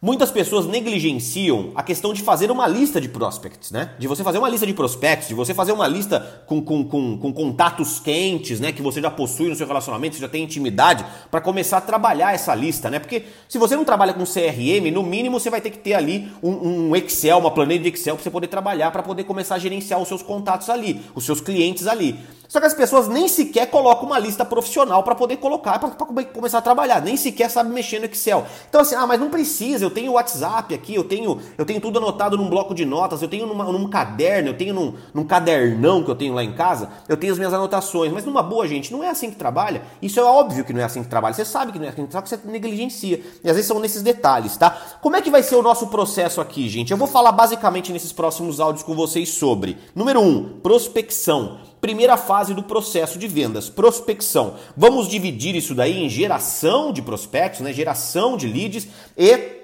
Muitas 0.00 0.30
pessoas 0.30 0.66
negligenciam 0.66 1.72
a 1.74 1.82
questão 1.82 2.12
de 2.12 2.20
fazer 2.20 2.50
uma 2.50 2.66
lista 2.66 3.00
de 3.00 3.08
prospects, 3.08 3.70
né? 3.70 3.94
De 3.98 4.06
você 4.06 4.22
fazer 4.22 4.36
uma 4.36 4.48
lista 4.48 4.66
de 4.66 4.74
prospects, 4.74 5.26
de 5.26 5.32
você 5.32 5.54
fazer 5.54 5.72
uma 5.72 5.88
lista 5.88 6.44
com, 6.46 6.60
com, 6.60 6.84
com, 6.84 7.16
com 7.16 7.32
contatos 7.32 7.98
quentes, 7.98 8.60
né? 8.60 8.72
Que 8.72 8.82
você 8.82 9.00
já 9.00 9.10
possui 9.10 9.48
no 9.48 9.56
seu 9.56 9.66
relacionamento, 9.66 10.14
você 10.14 10.20
já 10.20 10.28
tem 10.28 10.44
intimidade, 10.44 11.02
para 11.30 11.40
começar 11.40 11.78
a 11.78 11.80
trabalhar 11.80 12.34
essa 12.34 12.54
lista, 12.54 12.90
né? 12.90 12.98
Porque 12.98 13.24
se 13.48 13.56
você 13.56 13.74
não 13.74 13.86
trabalha 13.86 14.12
com 14.12 14.24
CRM, 14.24 14.90
no 14.92 15.02
mínimo 15.02 15.40
você 15.40 15.48
vai 15.48 15.62
ter 15.62 15.70
que 15.70 15.78
ter 15.78 15.94
ali 15.94 16.30
um, 16.42 16.90
um 16.90 16.96
Excel, 16.96 17.38
uma 17.38 17.50
planilha 17.50 17.80
de 17.80 17.88
Excel 17.88 18.16
para 18.16 18.22
você 18.22 18.30
poder 18.30 18.48
trabalhar, 18.48 18.90
para 18.90 19.02
poder 19.02 19.24
começar 19.24 19.54
a 19.54 19.58
gerenciar 19.58 19.98
os 19.98 20.08
seus 20.08 20.22
contatos 20.22 20.68
ali, 20.68 21.00
os 21.14 21.24
seus 21.24 21.40
clientes 21.40 21.86
ali. 21.86 22.20
Só 22.48 22.60
que 22.60 22.66
as 22.66 22.74
pessoas 22.74 23.08
nem 23.08 23.26
sequer 23.28 23.70
colocam 23.70 24.06
uma 24.06 24.18
lista 24.18 24.44
profissional 24.44 25.02
para 25.02 25.14
poder 25.14 25.38
colocar, 25.38 25.78
para 25.78 25.90
começar 26.26 26.58
a 26.58 26.62
trabalhar, 26.62 27.02
nem 27.02 27.16
sequer 27.16 27.50
sabe 27.50 27.70
mexer 27.70 27.98
no 27.98 28.04
Excel. 28.06 28.46
Então 28.68 28.80
assim, 28.80 28.94
ah, 28.94 29.06
mas 29.06 29.18
não 29.18 29.30
precisa, 29.30 29.85
eu 29.86 29.90
tenho 29.90 30.12
o 30.12 30.14
WhatsApp 30.14 30.74
aqui, 30.74 30.94
eu 30.94 31.04
tenho, 31.04 31.40
eu 31.56 31.64
tenho 31.64 31.80
tudo 31.80 31.98
anotado 31.98 32.36
num 32.36 32.48
bloco 32.48 32.74
de 32.74 32.84
notas, 32.84 33.22
eu 33.22 33.28
tenho 33.28 33.46
numa, 33.46 33.64
num 33.64 33.88
caderno, 33.88 34.50
eu 34.50 34.54
tenho 34.54 34.74
num, 34.74 34.94
num 35.14 35.24
cadernão 35.24 36.02
que 36.02 36.10
eu 36.10 36.14
tenho 36.14 36.34
lá 36.34 36.44
em 36.44 36.52
casa, 36.52 36.90
eu 37.08 37.16
tenho 37.16 37.32
as 37.32 37.38
minhas 37.38 37.54
anotações. 37.54 38.12
Mas 38.12 38.24
numa 38.24 38.42
boa, 38.42 38.66
gente, 38.66 38.92
não 38.92 39.02
é 39.02 39.08
assim 39.08 39.30
que 39.30 39.36
trabalha. 39.36 39.82
Isso 40.02 40.20
é 40.20 40.24
óbvio 40.24 40.64
que 40.64 40.72
não 40.72 40.80
é 40.80 40.84
assim 40.84 41.02
que 41.02 41.08
trabalha. 41.08 41.34
Você 41.34 41.44
sabe 41.44 41.72
que 41.72 41.78
não 41.78 41.86
é 41.86 41.88
assim, 41.88 42.06
que 42.06 42.28
você 42.28 42.38
negligencia. 42.44 43.20
E 43.42 43.48
às 43.48 43.56
vezes 43.56 43.66
são 43.66 43.78
nesses 43.78 44.02
detalhes, 44.02 44.56
tá? 44.56 44.70
Como 45.00 45.16
é 45.16 45.22
que 45.22 45.30
vai 45.30 45.42
ser 45.42 45.56
o 45.56 45.62
nosso 45.62 45.86
processo 45.86 46.40
aqui, 46.40 46.68
gente? 46.68 46.90
Eu 46.90 46.96
vou 46.96 47.08
falar 47.08 47.32
basicamente 47.32 47.92
nesses 47.92 48.12
próximos 48.12 48.60
áudios 48.60 48.82
com 48.82 48.94
vocês 48.94 49.30
sobre, 49.30 49.78
número 49.94 50.20
um, 50.20 50.60
prospecção. 50.60 51.58
Primeira 51.80 52.16
fase 52.16 52.54
do 52.54 52.62
processo 52.62 53.18
de 53.18 53.28
vendas, 53.28 53.68
prospecção. 53.68 54.54
Vamos 54.76 55.08
dividir 55.08 55.54
isso 55.54 55.74
daí 55.74 56.02
em 56.02 56.08
geração 56.08 56.92
de 56.92 57.02
prospectos, 57.02 57.60
né? 57.60 57.72
geração 57.72 58.36
de 58.36 58.48
leads 58.48 58.88
e 59.16 59.55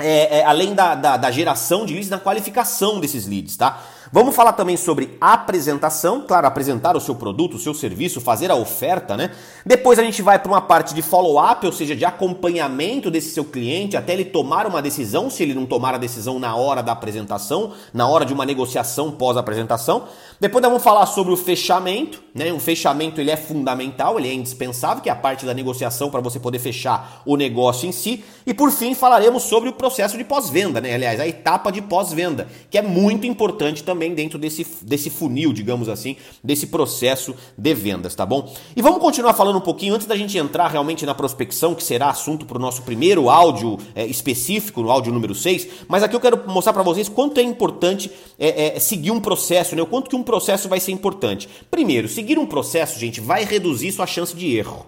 é, 0.00 0.38
é, 0.38 0.44
além 0.44 0.74
da, 0.74 0.94
da, 0.94 1.16
da, 1.16 1.30
geração 1.30 1.84
de 1.84 1.92
leads, 1.92 2.08
na 2.08 2.20
qualificação 2.20 3.00
desses 3.00 3.26
leads, 3.26 3.56
tá? 3.56 3.82
Vamos 4.10 4.34
falar 4.34 4.54
também 4.54 4.76
sobre 4.76 5.18
apresentação, 5.20 6.24
claro, 6.26 6.46
apresentar 6.46 6.96
o 6.96 7.00
seu 7.00 7.14
produto, 7.14 7.56
o 7.56 7.58
seu 7.58 7.74
serviço, 7.74 8.22
fazer 8.22 8.50
a 8.50 8.54
oferta, 8.54 9.14
né? 9.16 9.30
Depois 9.66 9.98
a 9.98 10.02
gente 10.02 10.22
vai 10.22 10.38
para 10.38 10.50
uma 10.50 10.62
parte 10.62 10.94
de 10.94 11.02
follow-up, 11.02 11.66
ou 11.66 11.72
seja, 11.72 11.94
de 11.94 12.06
acompanhamento 12.06 13.10
desse 13.10 13.30
seu 13.30 13.44
cliente 13.44 13.98
até 13.98 14.14
ele 14.14 14.24
tomar 14.24 14.66
uma 14.66 14.80
decisão, 14.80 15.28
se 15.28 15.42
ele 15.42 15.52
não 15.52 15.66
tomar 15.66 15.94
a 15.94 15.98
decisão 15.98 16.38
na 16.38 16.56
hora 16.56 16.82
da 16.82 16.92
apresentação, 16.92 17.72
na 17.92 18.08
hora 18.08 18.24
de 18.24 18.32
uma 18.32 18.46
negociação 18.46 19.10
pós-apresentação. 19.10 20.04
Depois 20.40 20.62
nós 20.62 20.70
vamos 20.70 20.84
falar 20.84 21.04
sobre 21.04 21.34
o 21.34 21.36
fechamento, 21.36 22.22
né? 22.34 22.50
O 22.50 22.58
fechamento 22.58 23.20
ele 23.20 23.30
é 23.30 23.36
fundamental, 23.36 24.18
ele 24.18 24.28
é 24.28 24.32
indispensável, 24.32 25.02
que 25.02 25.10
é 25.10 25.12
a 25.12 25.16
parte 25.16 25.44
da 25.44 25.52
negociação 25.52 26.10
para 26.10 26.20
você 26.20 26.40
poder 26.40 26.60
fechar 26.60 27.20
o 27.26 27.36
negócio 27.36 27.86
em 27.86 27.92
si. 27.92 28.24
E 28.46 28.54
por 28.54 28.70
fim 28.70 28.94
falaremos 28.94 29.42
sobre 29.42 29.68
o 29.68 29.72
processo 29.74 30.16
de 30.16 30.24
pós-venda, 30.24 30.80
né? 30.80 30.94
Aliás, 30.94 31.20
a 31.20 31.28
etapa 31.28 31.70
de 31.70 31.82
pós-venda, 31.82 32.48
que 32.70 32.78
é 32.78 32.82
muito 32.82 33.26
importante 33.26 33.84
também 33.84 33.97
também 33.98 34.14
dentro 34.14 34.38
desse, 34.38 34.64
desse 34.82 35.10
funil, 35.10 35.52
digamos 35.52 35.88
assim, 35.88 36.16
desse 36.42 36.68
processo 36.68 37.34
de 37.56 37.74
vendas, 37.74 38.14
tá 38.14 38.24
bom? 38.24 38.54
E 38.76 38.80
vamos 38.80 39.00
continuar 39.00 39.34
falando 39.34 39.56
um 39.56 39.60
pouquinho 39.60 39.94
antes 39.94 40.06
da 40.06 40.16
gente 40.16 40.38
entrar 40.38 40.68
realmente 40.68 41.04
na 41.04 41.16
prospecção, 41.16 41.74
que 41.74 41.82
será 41.82 42.10
assunto 42.10 42.46
para 42.46 42.56
o 42.56 42.60
nosso 42.60 42.82
primeiro 42.82 43.28
áudio 43.28 43.76
é, 43.96 44.06
específico, 44.06 44.82
no 44.82 44.90
áudio 44.92 45.12
número 45.12 45.34
6, 45.34 45.66
mas 45.88 46.04
aqui 46.04 46.14
eu 46.14 46.20
quero 46.20 46.48
mostrar 46.48 46.72
para 46.72 46.84
vocês 46.84 47.08
quanto 47.08 47.40
é 47.40 47.42
importante 47.42 48.08
é, 48.38 48.76
é, 48.76 48.78
seguir 48.78 49.10
um 49.10 49.20
processo, 49.20 49.74
né? 49.74 49.82
O 49.82 49.86
quanto 49.86 50.08
que 50.08 50.14
um 50.14 50.22
processo 50.22 50.68
vai 50.68 50.78
ser 50.78 50.92
importante. 50.92 51.48
Primeiro, 51.68 52.08
seguir 52.08 52.38
um 52.38 52.46
processo, 52.46 53.00
gente, 53.00 53.20
vai 53.20 53.44
reduzir 53.44 53.90
sua 53.90 54.06
chance 54.06 54.36
de 54.36 54.56
erro. 54.56 54.86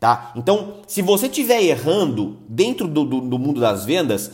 Tá? 0.00 0.32
Então, 0.36 0.74
se 0.86 1.02
você 1.02 1.26
estiver 1.26 1.62
errando 1.62 2.38
dentro 2.48 2.88
do, 2.88 3.04
do, 3.04 3.20
do 3.20 3.38
mundo 3.38 3.60
das 3.60 3.84
vendas, 3.84 4.30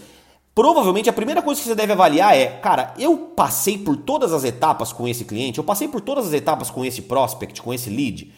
Provavelmente 0.54 1.08
a 1.08 1.12
primeira 1.12 1.40
coisa 1.40 1.60
que 1.60 1.66
você 1.66 1.74
deve 1.74 1.92
avaliar 1.92 2.36
é, 2.36 2.46
cara, 2.46 2.92
eu 2.98 3.16
passei 3.16 3.78
por 3.78 3.96
todas 3.96 4.32
as 4.32 4.44
etapas 4.44 4.92
com 4.92 5.08
esse 5.08 5.24
cliente, 5.24 5.58
eu 5.58 5.64
passei 5.64 5.88
por 5.88 6.02
todas 6.02 6.26
as 6.26 6.32
etapas 6.34 6.70
com 6.70 6.84
esse 6.84 7.02
prospect, 7.02 7.62
com 7.62 7.72
esse 7.72 7.88
lead. 7.88 8.32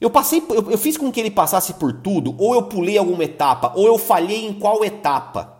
Eu 0.00 0.08
passei, 0.08 0.40
eu, 0.50 0.70
eu 0.70 0.78
fiz 0.78 0.96
com 0.96 1.10
que 1.10 1.18
ele 1.18 1.32
passasse 1.32 1.74
por 1.74 1.92
tudo, 1.92 2.32
ou 2.38 2.54
eu 2.54 2.62
pulei 2.62 2.96
alguma 2.96 3.24
etapa, 3.24 3.72
ou 3.74 3.86
eu 3.86 3.98
falhei 3.98 4.46
em 4.46 4.52
qual 4.52 4.84
etapa. 4.84 5.58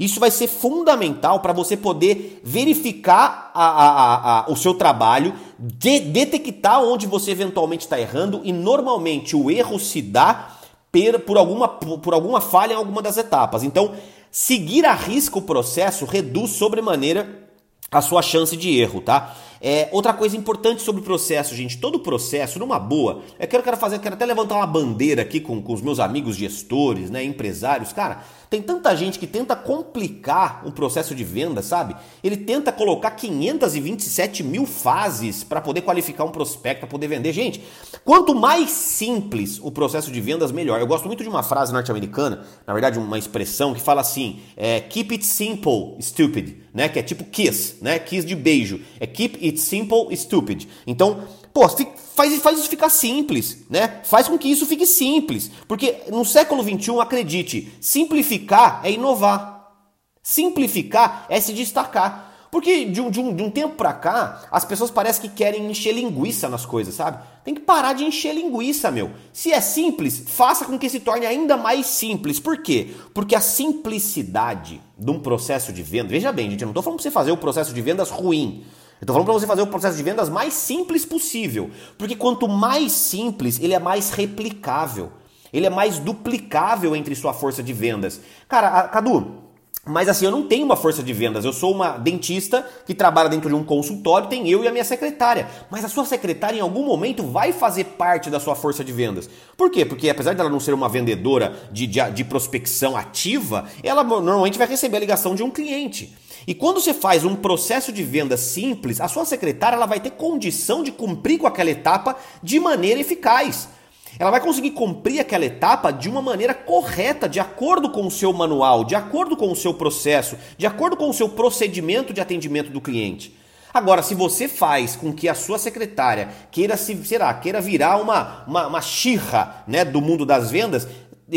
Isso 0.00 0.18
vai 0.18 0.30
ser 0.30 0.48
fundamental 0.48 1.40
para 1.40 1.52
você 1.52 1.76
poder 1.76 2.40
verificar 2.42 3.50
a, 3.54 3.64
a, 3.64 4.40
a, 4.40 4.50
o 4.50 4.56
seu 4.56 4.74
trabalho, 4.74 5.34
de, 5.58 6.00
detectar 6.00 6.82
onde 6.82 7.06
você 7.06 7.30
eventualmente 7.30 7.84
está 7.84 8.00
errando 8.00 8.40
e 8.44 8.52
normalmente 8.52 9.36
o 9.36 9.50
erro 9.50 9.78
se 9.78 10.00
dá 10.00 10.56
per, 10.90 11.20
por, 11.20 11.36
alguma, 11.36 11.68
por 11.68 12.14
alguma 12.14 12.40
falha 12.40 12.72
em 12.72 12.76
alguma 12.76 13.02
das 13.02 13.18
etapas. 13.18 13.62
Então, 13.62 13.92
Seguir 14.36 14.84
a 14.84 14.94
risco 14.94 15.38
o 15.38 15.42
processo 15.42 16.04
reduz 16.04 16.50
sobremaneira 16.50 17.48
a 17.88 18.02
sua 18.02 18.20
chance 18.20 18.56
de 18.56 18.76
erro, 18.80 19.00
tá? 19.00 19.36
É, 19.60 19.88
outra 19.92 20.12
coisa 20.12 20.36
importante 20.36 20.82
sobre 20.82 21.02
o 21.02 21.04
processo, 21.04 21.54
gente, 21.54 21.78
todo 21.78 22.00
processo, 22.00 22.58
numa 22.58 22.80
boa, 22.80 23.22
eu 23.38 23.46
quero, 23.46 23.62
quero 23.62 23.76
fazer, 23.76 24.00
quero 24.00 24.16
até 24.16 24.26
levantar 24.26 24.56
uma 24.56 24.66
bandeira 24.66 25.22
aqui 25.22 25.38
com, 25.38 25.62
com 25.62 25.72
os 25.72 25.80
meus 25.80 26.00
amigos 26.00 26.34
gestores, 26.34 27.10
né, 27.10 27.22
empresários, 27.22 27.92
cara, 27.92 28.24
tem 28.54 28.62
tanta 28.62 28.94
gente 28.94 29.18
que 29.18 29.26
tenta 29.26 29.56
complicar 29.56 30.62
o 30.64 30.70
processo 30.70 31.12
de 31.12 31.24
venda, 31.24 31.60
sabe? 31.60 31.96
Ele 32.22 32.36
tenta 32.36 32.70
colocar 32.70 33.10
527 33.10 34.44
mil 34.44 34.64
fases 34.64 35.42
para 35.42 35.60
poder 35.60 35.80
qualificar 35.80 36.22
um 36.22 36.30
prospecto, 36.30 36.82
para 36.82 36.88
poder 36.88 37.08
vender. 37.08 37.32
Gente, 37.32 37.64
quanto 38.04 38.32
mais 38.32 38.70
simples 38.70 39.58
o 39.60 39.72
processo 39.72 40.12
de 40.12 40.20
vendas, 40.20 40.52
melhor. 40.52 40.78
Eu 40.78 40.86
gosto 40.86 41.08
muito 41.08 41.24
de 41.24 41.28
uma 41.28 41.42
frase 41.42 41.72
norte-americana, 41.72 42.44
na 42.64 42.72
verdade, 42.72 42.96
uma 42.96 43.18
expressão 43.18 43.74
que 43.74 43.80
fala 43.80 44.02
assim: 44.02 44.38
é, 44.56 44.78
keep 44.78 45.12
it 45.12 45.26
simple, 45.26 45.96
stupid, 46.00 46.54
né? 46.72 46.88
Que 46.88 47.00
é 47.00 47.02
tipo 47.02 47.24
kiss, 47.24 47.78
né? 47.82 47.98
Kiss 47.98 48.24
de 48.24 48.36
beijo. 48.36 48.80
É 49.00 49.06
keep 49.06 49.44
it 49.44 49.58
simple, 49.58 50.16
stupid. 50.16 50.68
Então, 50.86 51.24
Pô, 51.54 51.68
faz, 51.68 52.42
faz 52.42 52.58
isso 52.58 52.68
ficar 52.68 52.90
simples, 52.90 53.58
né? 53.70 54.00
Faz 54.02 54.26
com 54.26 54.36
que 54.36 54.48
isso 54.48 54.66
fique 54.66 54.84
simples. 54.84 55.48
Porque 55.68 56.02
no 56.10 56.24
século 56.24 56.64
XXI, 56.64 56.98
acredite, 56.98 57.72
simplificar 57.80 58.80
é 58.82 58.90
inovar. 58.90 59.72
Simplificar 60.20 61.26
é 61.28 61.40
se 61.40 61.52
destacar. 61.52 62.32
Porque 62.50 62.84
de 62.84 63.00
um, 63.00 63.10
de 63.10 63.20
um, 63.20 63.34
de 63.34 63.42
um 63.42 63.50
tempo 63.50 63.76
pra 63.76 63.92
cá, 63.92 64.42
as 64.50 64.64
pessoas 64.64 64.90
parecem 64.90 65.22
que 65.22 65.36
querem 65.36 65.70
encher 65.70 65.92
linguiça 65.92 66.48
nas 66.48 66.66
coisas, 66.66 66.94
sabe? 66.94 67.22
Tem 67.44 67.54
que 67.54 67.60
parar 67.60 67.92
de 67.92 68.04
encher 68.04 68.34
linguiça, 68.34 68.90
meu. 68.90 69.12
Se 69.32 69.52
é 69.52 69.60
simples, 69.60 70.24
faça 70.26 70.64
com 70.64 70.78
que 70.78 70.88
se 70.88 71.00
torne 71.00 71.26
ainda 71.26 71.56
mais 71.56 71.86
simples. 71.86 72.40
Por 72.40 72.58
quê? 72.58 72.94
Porque 73.12 73.34
a 73.36 73.40
simplicidade 73.40 74.80
de 74.98 75.10
um 75.10 75.20
processo 75.20 75.72
de 75.72 75.82
venda. 75.82 76.08
Veja 76.08 76.32
bem, 76.32 76.50
gente, 76.50 76.62
eu 76.62 76.66
não 76.66 76.72
estou 76.72 76.82
falando 76.82 76.98
para 76.98 77.02
você 77.04 77.10
fazer 77.12 77.30
o 77.30 77.36
processo 77.36 77.72
de 77.72 77.80
vendas 77.80 78.10
ruim. 78.10 78.64
Eu 79.00 79.04
estou 79.04 79.14
falando 79.14 79.26
para 79.26 79.34
você 79.34 79.46
fazer 79.46 79.62
o 79.62 79.66
processo 79.66 79.96
de 79.96 80.02
vendas 80.02 80.28
mais 80.28 80.54
simples 80.54 81.04
possível. 81.04 81.70
Porque 81.98 82.16
quanto 82.16 82.48
mais 82.48 82.92
simples, 82.92 83.60
ele 83.60 83.74
é 83.74 83.78
mais 83.78 84.10
replicável. 84.10 85.12
Ele 85.52 85.66
é 85.66 85.70
mais 85.70 85.98
duplicável 85.98 86.96
entre 86.96 87.14
sua 87.14 87.32
força 87.32 87.62
de 87.62 87.72
vendas. 87.72 88.20
Cara, 88.48 88.68
a, 88.68 88.88
Cadu, 88.88 89.43
mas 89.86 90.08
assim, 90.08 90.24
eu 90.24 90.30
não 90.30 90.46
tenho 90.46 90.64
uma 90.64 90.76
força 90.76 91.02
de 91.02 91.12
vendas. 91.12 91.44
Eu 91.44 91.52
sou 91.52 91.72
uma 91.72 91.98
dentista 91.98 92.66
que 92.86 92.94
trabalha 92.94 93.28
dentro 93.28 93.48
de 93.48 93.54
um 93.54 93.62
consultório, 93.62 94.28
tem 94.28 94.48
eu 94.48 94.64
e 94.64 94.68
a 94.68 94.72
minha 94.72 94.84
secretária. 94.84 95.46
Mas 95.70 95.84
a 95.84 95.88
sua 95.88 96.04
secretária 96.04 96.56
em 96.56 96.60
algum 96.60 96.84
momento 96.84 97.22
vai 97.22 97.52
fazer 97.52 97.84
parte 97.84 98.30
da 98.30 98.40
sua 98.40 98.54
força 98.54 98.82
de 98.82 98.92
vendas. 98.92 99.28
Por 99.56 99.70
quê? 99.70 99.84
Porque 99.84 100.08
apesar 100.08 100.34
dela 100.34 100.48
não 100.48 100.60
ser 100.60 100.72
uma 100.72 100.88
vendedora 100.88 101.54
de, 101.70 101.86
de, 101.86 102.00
de 102.12 102.24
prospecção 102.24 102.96
ativa, 102.96 103.66
ela 103.82 104.02
normalmente 104.02 104.56
vai 104.58 104.66
receber 104.66 104.96
a 104.96 105.00
ligação 105.00 105.34
de 105.34 105.42
um 105.42 105.50
cliente. 105.50 106.16
E 106.46 106.54
quando 106.54 106.80
você 106.80 106.92
faz 106.92 107.24
um 107.24 107.36
processo 107.36 107.92
de 107.92 108.02
venda 108.02 108.36
simples, 108.36 109.00
a 109.00 109.08
sua 109.08 109.24
secretária 109.24 109.76
ela 109.76 109.86
vai 109.86 110.00
ter 110.00 110.10
condição 110.10 110.82
de 110.82 110.92
cumprir 110.92 111.38
com 111.38 111.46
aquela 111.46 111.70
etapa 111.70 112.16
de 112.42 112.58
maneira 112.58 113.00
eficaz. 113.00 113.68
Ela 114.18 114.30
vai 114.30 114.40
conseguir 114.40 114.70
cumprir 114.70 115.20
aquela 115.20 115.44
etapa 115.44 115.90
de 115.90 116.08
uma 116.08 116.22
maneira 116.22 116.54
correta, 116.54 117.28
de 117.28 117.40
acordo 117.40 117.90
com 117.90 118.06
o 118.06 118.10
seu 118.10 118.32
manual, 118.32 118.84
de 118.84 118.94
acordo 118.94 119.36
com 119.36 119.50
o 119.50 119.56
seu 119.56 119.74
processo, 119.74 120.36
de 120.56 120.66
acordo 120.66 120.96
com 120.96 121.08
o 121.08 121.14
seu 121.14 121.28
procedimento 121.28 122.12
de 122.12 122.20
atendimento 122.20 122.70
do 122.70 122.80
cliente. 122.80 123.36
Agora, 123.74 124.04
se 124.04 124.14
você 124.14 124.46
faz 124.46 124.94
com 124.94 125.12
que 125.12 125.28
a 125.28 125.34
sua 125.34 125.58
secretária 125.58 126.28
queira 126.52 126.76
se, 126.76 126.94
será, 127.04 127.34
queira 127.34 127.60
virar 127.60 127.96
uma, 127.96 128.44
uma, 128.46 128.68
uma 128.68 128.80
xirra 128.80 129.64
né, 129.66 129.84
do 129.84 130.00
mundo 130.00 130.24
das 130.24 130.48
vendas, 130.48 130.86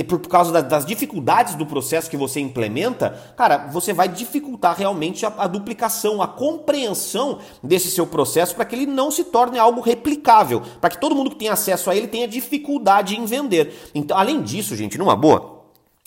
por 0.07 0.19
causa 0.21 0.61
das 0.61 0.85
dificuldades 0.85 1.55
do 1.55 1.65
processo 1.65 2.09
que 2.09 2.17
você 2.17 2.39
implementa, 2.39 3.11
cara, 3.37 3.67
você 3.67 3.93
vai 3.93 4.09
dificultar 4.09 4.75
realmente 4.77 5.25
a, 5.25 5.33
a 5.37 5.47
duplicação, 5.47 6.21
a 6.21 6.27
compreensão 6.27 7.39
desse 7.63 7.89
seu 7.89 8.05
processo 8.05 8.53
para 8.53 8.65
que 8.65 8.75
ele 8.75 8.85
não 8.85 9.09
se 9.09 9.23
torne 9.23 9.57
algo 9.57 9.79
replicável, 9.79 10.61
para 10.81 10.89
que 10.89 10.99
todo 10.99 11.15
mundo 11.15 11.29
que 11.29 11.37
tem 11.37 11.49
acesso 11.49 11.89
a 11.89 11.95
ele 11.95 12.07
tenha 12.07 12.27
dificuldade 12.27 13.15
em 13.15 13.25
vender. 13.25 13.73
Então, 13.95 14.17
além 14.17 14.41
disso, 14.41 14.75
gente, 14.75 14.97
numa 14.97 15.15
boa, 15.15 15.57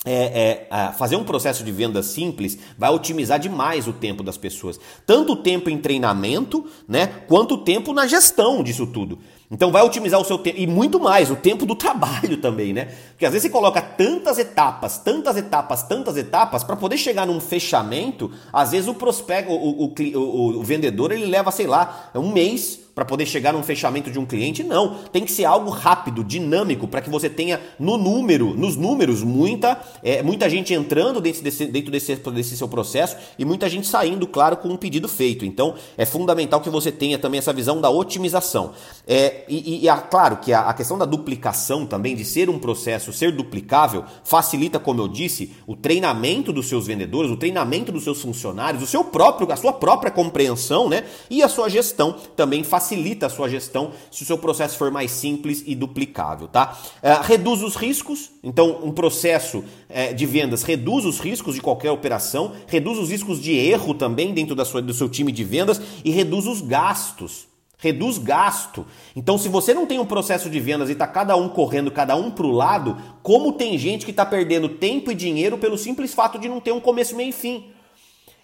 é, 0.04 0.66
é, 0.70 0.92
fazer 0.92 1.16
um 1.16 1.24
processo 1.24 1.62
de 1.62 1.70
venda 1.70 2.02
simples 2.02 2.58
vai 2.78 2.90
otimizar 2.90 3.38
demais 3.38 3.86
o 3.86 3.92
tempo 3.92 4.22
das 4.22 4.38
pessoas. 4.38 4.80
Tanto 5.06 5.32
o 5.32 5.36
tempo 5.36 5.68
em 5.68 5.78
treinamento, 5.78 6.66
né, 6.88 7.06
quanto 7.28 7.54
o 7.54 7.58
tempo 7.58 7.92
na 7.92 8.06
gestão 8.06 8.62
disso 8.62 8.86
tudo. 8.86 9.18
Então 9.50 9.72
vai 9.72 9.82
otimizar 9.82 10.20
o 10.20 10.24
seu 10.24 10.38
tempo 10.38 10.58
e 10.60 10.66
muito 10.66 11.00
mais, 11.00 11.30
o 11.30 11.36
tempo 11.36 11.66
do 11.66 11.74
trabalho 11.76 12.36
também, 12.36 12.72
né? 12.72 12.88
Porque 13.10 13.26
às 13.26 13.32
vezes 13.32 13.48
você 13.48 13.50
coloca 13.50 13.82
tantas 13.82 14.38
etapas, 14.38 14.98
tantas 14.98 15.36
etapas, 15.36 15.82
tantas 15.82 16.16
etapas 16.16 16.62
para 16.62 16.76
poder 16.76 16.96
chegar 16.96 17.26
num 17.26 17.40
fechamento, 17.40 18.30
às 18.52 18.70
vezes 18.70 18.86
o 18.88 18.94
prospecto, 18.94 19.52
o, 19.52 19.86
o, 19.86 19.94
o, 20.14 20.58
o 20.60 20.62
vendedor, 20.62 21.10
ele 21.10 21.26
leva, 21.26 21.50
sei 21.50 21.66
lá, 21.66 22.10
um 22.14 22.30
mês 22.30 22.78
para 22.94 23.04
poder 23.04 23.24
chegar 23.24 23.52
num 23.52 23.62
fechamento 23.62 24.10
de 24.10 24.18
um 24.18 24.26
cliente, 24.26 24.62
não. 24.62 24.96
Tem 25.12 25.24
que 25.24 25.32
ser 25.32 25.44
algo 25.44 25.70
rápido, 25.70 26.22
dinâmico, 26.22 26.86
para 26.86 27.00
que 27.00 27.08
você 27.08 27.30
tenha 27.30 27.60
no 27.78 27.96
número, 27.96 28.54
nos 28.54 28.76
números, 28.76 29.22
muita, 29.22 29.80
é, 30.02 30.22
muita 30.22 30.50
gente 30.50 30.74
entrando 30.74 31.20
dentro, 31.20 31.42
desse, 31.42 31.66
dentro 31.66 31.90
desse, 31.90 32.14
desse 32.16 32.56
seu 32.56 32.68
processo 32.68 33.16
e 33.38 33.44
muita 33.44 33.68
gente 33.68 33.86
saindo, 33.86 34.26
claro, 34.26 34.56
com 34.56 34.68
um 34.68 34.76
pedido 34.76 35.08
feito. 35.08 35.44
Então 35.44 35.74
é 35.96 36.04
fundamental 36.04 36.60
que 36.60 36.68
você 36.68 36.92
tenha 36.92 37.18
também 37.18 37.38
essa 37.38 37.52
visão 37.52 37.80
da 37.80 37.88
otimização. 37.88 38.72
É, 39.06 39.39
e, 39.48 39.84
e, 39.84 39.88
e 39.88 39.96
claro 40.10 40.36
que 40.38 40.52
a, 40.52 40.68
a 40.68 40.74
questão 40.74 40.98
da 40.98 41.04
duplicação 41.04 41.86
também, 41.86 42.14
de 42.14 42.24
ser 42.24 42.48
um 42.48 42.58
processo, 42.58 43.12
ser 43.12 43.32
duplicável, 43.32 44.04
facilita, 44.24 44.78
como 44.78 45.00
eu 45.00 45.08
disse, 45.08 45.52
o 45.66 45.76
treinamento 45.76 46.52
dos 46.52 46.68
seus 46.68 46.86
vendedores, 46.86 47.30
o 47.30 47.36
treinamento 47.36 47.92
dos 47.92 48.04
seus 48.04 48.20
funcionários, 48.20 48.82
o 48.82 48.86
seu 48.86 49.04
próprio, 49.04 49.50
a 49.52 49.56
sua 49.56 49.72
própria 49.72 50.10
compreensão, 50.10 50.88
né? 50.88 51.04
E 51.28 51.42
a 51.42 51.48
sua 51.48 51.68
gestão 51.68 52.16
também 52.36 52.64
facilita 52.64 52.90
facilita 52.90 53.26
a 53.26 53.30
sua 53.30 53.48
gestão 53.48 53.92
se 54.10 54.22
o 54.22 54.26
seu 54.26 54.38
processo 54.38 54.76
for 54.76 54.90
mais 54.90 55.10
simples 55.10 55.62
e 55.66 55.74
duplicável, 55.74 56.48
tá? 56.48 56.78
É, 57.02 57.14
reduz 57.22 57.62
os 57.62 57.76
riscos, 57.76 58.30
então 58.42 58.80
um 58.82 58.92
processo 58.92 59.64
é, 59.88 60.12
de 60.12 60.26
vendas 60.26 60.62
reduz 60.62 61.04
os 61.04 61.20
riscos 61.20 61.54
de 61.54 61.60
qualquer 61.60 61.90
operação, 61.90 62.52
reduz 62.66 62.98
os 62.98 63.10
riscos 63.10 63.40
de 63.40 63.52
erro 63.52 63.94
também 63.94 64.32
dentro 64.34 64.54
da 64.54 64.64
sua, 64.64 64.82
do 64.82 64.94
seu 64.94 65.08
time 65.08 65.30
de 65.30 65.44
vendas 65.44 65.80
e 66.04 66.10
reduz 66.10 66.46
os 66.46 66.60
gastos. 66.60 67.49
Reduz 67.80 68.18
gasto. 68.18 68.86
Então, 69.16 69.38
se 69.38 69.48
você 69.48 69.72
não 69.72 69.86
tem 69.86 69.98
um 69.98 70.06
processo 70.06 70.50
de 70.50 70.60
vendas 70.60 70.88
e 70.88 70.92
está 70.92 71.06
cada 71.06 71.34
um 71.36 71.48
correndo, 71.48 71.90
cada 71.90 72.14
um 72.14 72.30
para 72.30 72.46
o 72.46 72.52
lado, 72.52 72.96
como 73.22 73.52
tem 73.52 73.78
gente 73.78 74.04
que 74.04 74.10
está 74.10 74.24
perdendo 74.24 74.68
tempo 74.68 75.10
e 75.10 75.14
dinheiro 75.14 75.56
pelo 75.56 75.78
simples 75.78 76.12
fato 76.12 76.38
de 76.38 76.48
não 76.48 76.60
ter 76.60 76.72
um 76.72 76.80
começo, 76.80 77.16
meio 77.16 77.30
e 77.30 77.32
fim? 77.32 77.72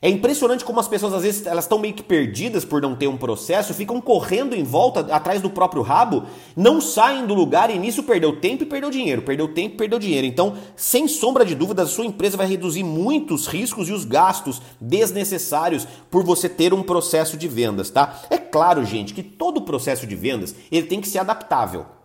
É 0.03 0.11
impressionante 0.11 0.65
como 0.65 0.79
as 0.79 0.87
pessoas 0.87 1.15
às 1.15 1.23
vezes 1.23 1.47
elas 1.47 1.65
estão 1.65 1.79
meio 1.79 1.95
que 1.95 2.03
perdidas 2.03 2.67
por 2.67 2.83
não 2.83 2.95
ter 2.95 3.07
um 3.07 3.17
processo, 3.17 3.73
ficam 3.73 3.99
correndo 3.99 4.55
em 4.55 4.63
volta 4.63 5.01
atrás 5.15 5.41
do 5.41 5.49
próprio 5.49 5.81
rabo, 5.83 6.25
não 6.55 6.83
saem 6.83 7.27
do 7.27 7.33
lugar 7.33 7.71
e 7.71 7.79
nisso 7.79 8.03
perdeu 8.03 8.39
tempo 8.39 8.63
e 8.63 8.67
perdeu 8.67 8.91
dinheiro, 8.91 9.23
perdeu 9.23 9.49
tempo 9.49 9.75
e 9.75 9.79
perdeu 9.79 9.99
dinheiro. 9.99 10.27
Então, 10.27 10.55
sem 10.77 11.09
sombra 11.09 11.47
de 11.47 11.55
dúvida, 11.55 11.83
a 11.83 11.87
sua 11.87 12.05
empresa 12.05 12.37
vai 12.37 12.47
reduzir 12.47 12.85
muitos 12.85 13.47
riscos 13.47 13.89
e 13.89 13.93
os 13.93 14.05
gastos 14.05 14.61
desnecessários 14.79 15.89
por 16.11 16.23
você 16.23 16.49
ter 16.49 16.75
um 16.75 16.83
processo 16.83 17.37
de 17.37 17.49
vendas, 17.49 17.89
tá? 17.89 18.21
É 18.29 18.37
claro, 18.37 18.85
gente, 18.85 19.15
que 19.15 19.23
todo 19.23 19.63
processo 19.63 20.07
de 20.07 20.15
vendas, 20.15 20.55
ele 20.71 20.87
tem 20.87 21.01
que 21.01 21.09
ser 21.09 21.21
adaptável. 21.21 21.96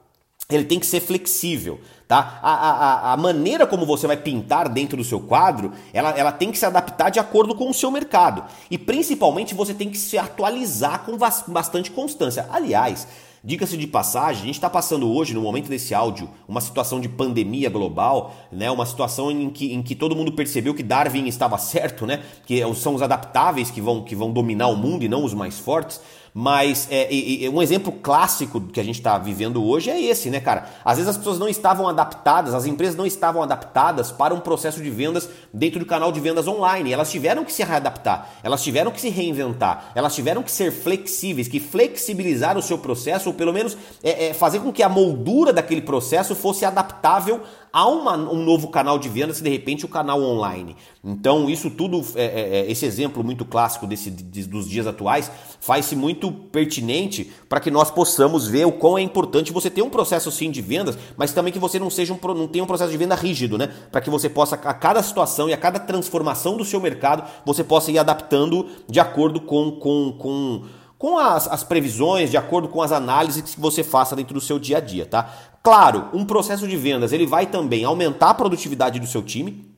Ele 0.52 0.66
tem 0.66 0.80
que 0.80 0.86
ser 0.86 1.00
flexível. 1.00 1.80
Tá? 2.08 2.40
A, 2.42 2.52
a, 2.52 3.14
a 3.14 3.18
maneira 3.18 3.66
como 3.66 3.86
você 3.86 4.06
vai 4.06 4.18
pintar 4.18 4.68
dentro 4.68 4.98
do 4.98 5.04
seu 5.04 5.20
quadro, 5.20 5.72
ela, 5.94 6.10
ela 6.12 6.32
tem 6.32 6.52
que 6.52 6.58
se 6.58 6.66
adaptar 6.66 7.10
de 7.10 7.20
acordo 7.20 7.56
com 7.56 7.70
o 7.70 7.74
seu 7.74 7.90
mercado. 7.90 8.44
E 8.70 8.78
principalmente 8.78 9.56
você 9.56 9.74
tem 9.74 9.90
que 9.90 9.98
se 9.98 10.18
atualizar 10.18 11.06
com 11.06 11.18
bastante 11.18 11.90
constância. 11.90 12.48
Aliás, 12.52 13.08
Diga-se 13.44 13.76
de 13.76 13.88
passagem, 13.88 14.44
a 14.44 14.46
gente 14.46 14.56
está 14.56 14.70
passando 14.70 15.12
hoje, 15.12 15.34
no 15.34 15.42
momento 15.42 15.68
desse 15.68 15.96
áudio, 15.96 16.30
uma 16.48 16.62
situação 16.62 17.02
de 17.02 17.10
pandemia 17.10 17.72
global, 17.72 18.36
né? 18.52 18.70
uma 18.70 18.86
situação 18.86 19.32
em 19.32 19.50
que, 19.50 19.74
em 19.74 19.82
que 19.82 19.96
todo 19.96 20.16
mundo 20.16 20.32
percebeu 20.34 20.76
que 20.76 20.84
Darwin 20.84 21.26
estava 21.26 21.58
certo, 21.58 22.06
né? 22.06 22.22
que 22.46 22.62
são 22.76 22.94
os 22.94 23.02
adaptáveis 23.02 23.72
que 23.72 23.82
vão, 23.82 24.04
que 24.04 24.16
vão 24.16 24.32
dominar 24.32 24.68
o 24.68 24.76
mundo 24.76 25.04
e 25.04 25.10
não 25.10 25.24
os 25.24 25.34
mais 25.34 25.58
fortes. 25.58 26.00
Mas 26.34 26.88
é, 26.90 27.14
é, 27.14 27.46
é, 27.46 27.50
um 27.50 27.62
exemplo 27.62 27.92
clássico 27.92 28.62
que 28.62 28.80
a 28.80 28.84
gente 28.84 29.00
está 29.00 29.18
vivendo 29.18 29.64
hoje 29.64 29.90
é 29.90 30.02
esse, 30.02 30.30
né, 30.30 30.40
cara? 30.40 30.70
Às 30.84 30.98
vezes 30.98 31.10
as 31.10 31.18
pessoas 31.18 31.38
não 31.38 31.50
estavam 31.50 31.88
adaptadas, 31.90 32.54
as 32.54 32.66
empresas 32.66 32.96
não 32.96 33.06
estavam 33.06 33.44
adaptadas 33.44 34.12
para 34.12 34.34
um 34.34 34.40
processo 34.40 34.82
de 34.82 34.90
vendas 34.90 35.30
dentro 35.54 35.80
do 35.80 35.86
canal 35.86 36.10
de 36.10 36.22
vendas 36.22 36.48
online. 36.48 36.94
Elas 36.94 37.12
tiveram 37.12 37.44
que 37.44 37.52
se 37.52 37.64
readaptar, 37.64 38.30
elas 38.44 38.64
tiveram 38.64 38.92
que 38.92 39.02
se 39.02 39.10
reinventar, 39.10 39.92
elas 39.94 40.16
tiveram 40.16 40.42
que 40.42 40.52
ser 40.52 40.72
flexíveis, 40.72 41.50
que 41.50 41.60
flexibilizar 41.60 42.58
o 42.58 42.62
seu 42.62 42.78
processo, 42.78 43.30
ou 43.30 43.36
pelo 43.36 43.52
menos 43.52 43.78
é, 44.02 44.28
é 44.28 44.34
fazer 44.34 44.60
com 44.60 44.72
que 44.72 44.84
a 44.84 44.90
moldura 44.90 45.52
daquele 45.52 45.82
processo 45.82 46.34
fosse 46.34 46.64
adaptável 46.64 47.42
a 47.74 47.88
uma, 47.88 48.16
um 48.16 48.44
novo 48.44 48.68
canal 48.68 49.00
de 49.00 49.08
vendas 49.08 49.40
e 49.40 49.44
de 49.44 49.50
repente 49.50 49.86
o 49.86 49.90
canal 49.90 50.22
online. 50.22 50.76
Então, 51.04 51.50
isso 51.50 51.70
tudo, 51.70 52.06
é, 52.16 52.24
é, 52.24 52.60
é 52.60 52.72
esse 52.72 52.86
exemplo 52.86 53.24
muito 53.24 53.46
clássico 53.46 53.88
desse, 53.88 54.10
dos 54.12 54.70
dias 54.70 54.86
atuais, 54.86 55.32
faz-se 55.60 55.96
muito 55.96 56.32
pertinente 56.32 57.32
para 57.48 57.60
que 57.60 57.72
nós 57.72 57.90
possamos 57.90 58.48
ver 58.48 58.66
o 58.66 58.72
quão 58.72 58.98
é 58.98 59.02
importante 59.02 59.54
você 59.54 59.70
ter 59.70 59.82
um 59.82 59.90
processo 59.90 60.32
sim 60.32 60.52
de 60.52 60.62
vendas, 60.62 60.98
mas 61.16 61.34
também 61.34 61.54
que 61.54 61.60
você 61.60 61.80
não 61.80 61.90
seja 61.90 62.14
um, 62.14 62.34
não 62.34 62.48
tenha 62.48 62.64
um 62.64 62.68
processo 62.68 62.92
de 62.92 62.98
venda 62.98 63.16
rígido, 63.16 63.58
né? 63.58 63.70
Para 63.92 64.02
que 64.02 64.10
você 64.10 64.30
possa, 64.30 64.56
a 64.56 64.74
cada 64.74 65.02
situação 65.02 65.50
e 65.50 65.54
a 65.54 65.58
cada 65.58 65.80
transformação 65.80 66.58
do 66.58 66.66
seu 66.66 66.82
mercado, 66.82 67.24
você 67.46 67.64
possa 67.64 67.92
ir 67.92 67.98
adaptando 67.98 68.68
de 68.90 69.00
acordo 69.00 69.40
com, 69.40 69.72
com, 69.72 70.12
com 70.18 70.64
com 71.02 71.18
as, 71.18 71.48
as, 71.48 71.64
previsões, 71.64 72.30
de 72.30 72.38
acordo 72.38 72.68
com 72.68 72.80
as 72.80 72.92
análises 72.92 73.56
que 73.56 73.60
você 73.60 73.84
faça 73.84 74.16
dentro 74.16 74.36
do 74.36 74.40
seu 74.40 74.60
dia 74.60 74.78
a 74.78 74.80
dia, 74.80 75.04
tá? 75.04 75.34
Claro, 75.64 76.10
um 76.14 76.26
processo 76.26 76.68
de 76.68 76.76
vendas 76.76 77.14
ele 77.14 77.26
vai 77.26 77.46
também 77.46 77.84
aumentar 77.84 78.32
a 78.32 78.34
produtividade 78.34 79.00
do 79.00 79.06
seu 79.06 79.22
time. 79.22 79.70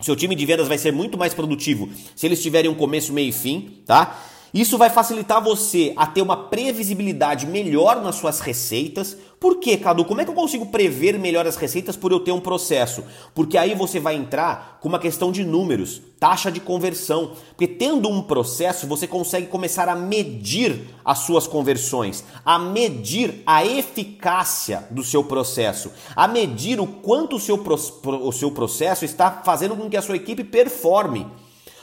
Seu 0.00 0.14
time 0.14 0.34
de 0.34 0.46
vendas 0.46 0.68
vai 0.68 0.78
ser 0.78 0.92
muito 0.92 1.18
mais 1.18 1.34
produtivo 1.34 1.88
se 2.14 2.24
eles 2.24 2.40
tiverem 2.40 2.70
um 2.70 2.74
começo, 2.74 3.12
meio 3.12 3.28
e 3.28 3.32
fim, 3.32 3.82
tá? 3.84 4.16
Isso 4.52 4.78
vai 4.78 4.88
facilitar 4.88 5.42
você 5.42 5.92
a 5.96 6.06
ter 6.06 6.22
uma 6.22 6.48
previsibilidade 6.48 7.46
melhor 7.46 8.00
nas 8.02 8.14
suas 8.14 8.40
receitas. 8.40 9.16
Por 9.38 9.58
quê, 9.58 9.76
Cadu? 9.76 10.04
Como 10.04 10.20
é 10.20 10.24
que 10.24 10.30
eu 10.30 10.34
consigo 10.34 10.66
prever 10.66 11.18
melhor 11.18 11.46
as 11.46 11.56
receitas 11.56 11.96
por 11.96 12.12
eu 12.12 12.20
ter 12.20 12.32
um 12.32 12.40
processo? 12.40 13.04
Porque 13.34 13.58
aí 13.58 13.74
você 13.74 14.00
vai 14.00 14.14
entrar 14.14 14.78
com 14.80 14.88
uma 14.88 14.98
questão 14.98 15.30
de 15.30 15.44
números, 15.44 16.00
taxa 16.18 16.50
de 16.50 16.60
conversão. 16.60 17.32
Porque 17.50 17.68
tendo 17.68 18.08
um 18.08 18.22
processo, 18.22 18.86
você 18.86 19.06
consegue 19.06 19.46
começar 19.46 19.88
a 19.88 19.94
medir 19.94 20.80
as 21.04 21.18
suas 21.18 21.46
conversões, 21.46 22.24
a 22.44 22.58
medir 22.58 23.42
a 23.46 23.64
eficácia 23.64 24.88
do 24.90 25.04
seu 25.04 25.22
processo, 25.22 25.92
a 26.16 26.26
medir 26.26 26.80
o 26.80 26.86
quanto 26.86 27.36
o 27.36 27.40
seu, 27.40 27.62
o 28.02 28.32
seu 28.32 28.50
processo 28.50 29.04
está 29.04 29.42
fazendo 29.44 29.76
com 29.76 29.90
que 29.90 29.96
a 29.96 30.02
sua 30.02 30.16
equipe 30.16 30.42
performe. 30.42 31.26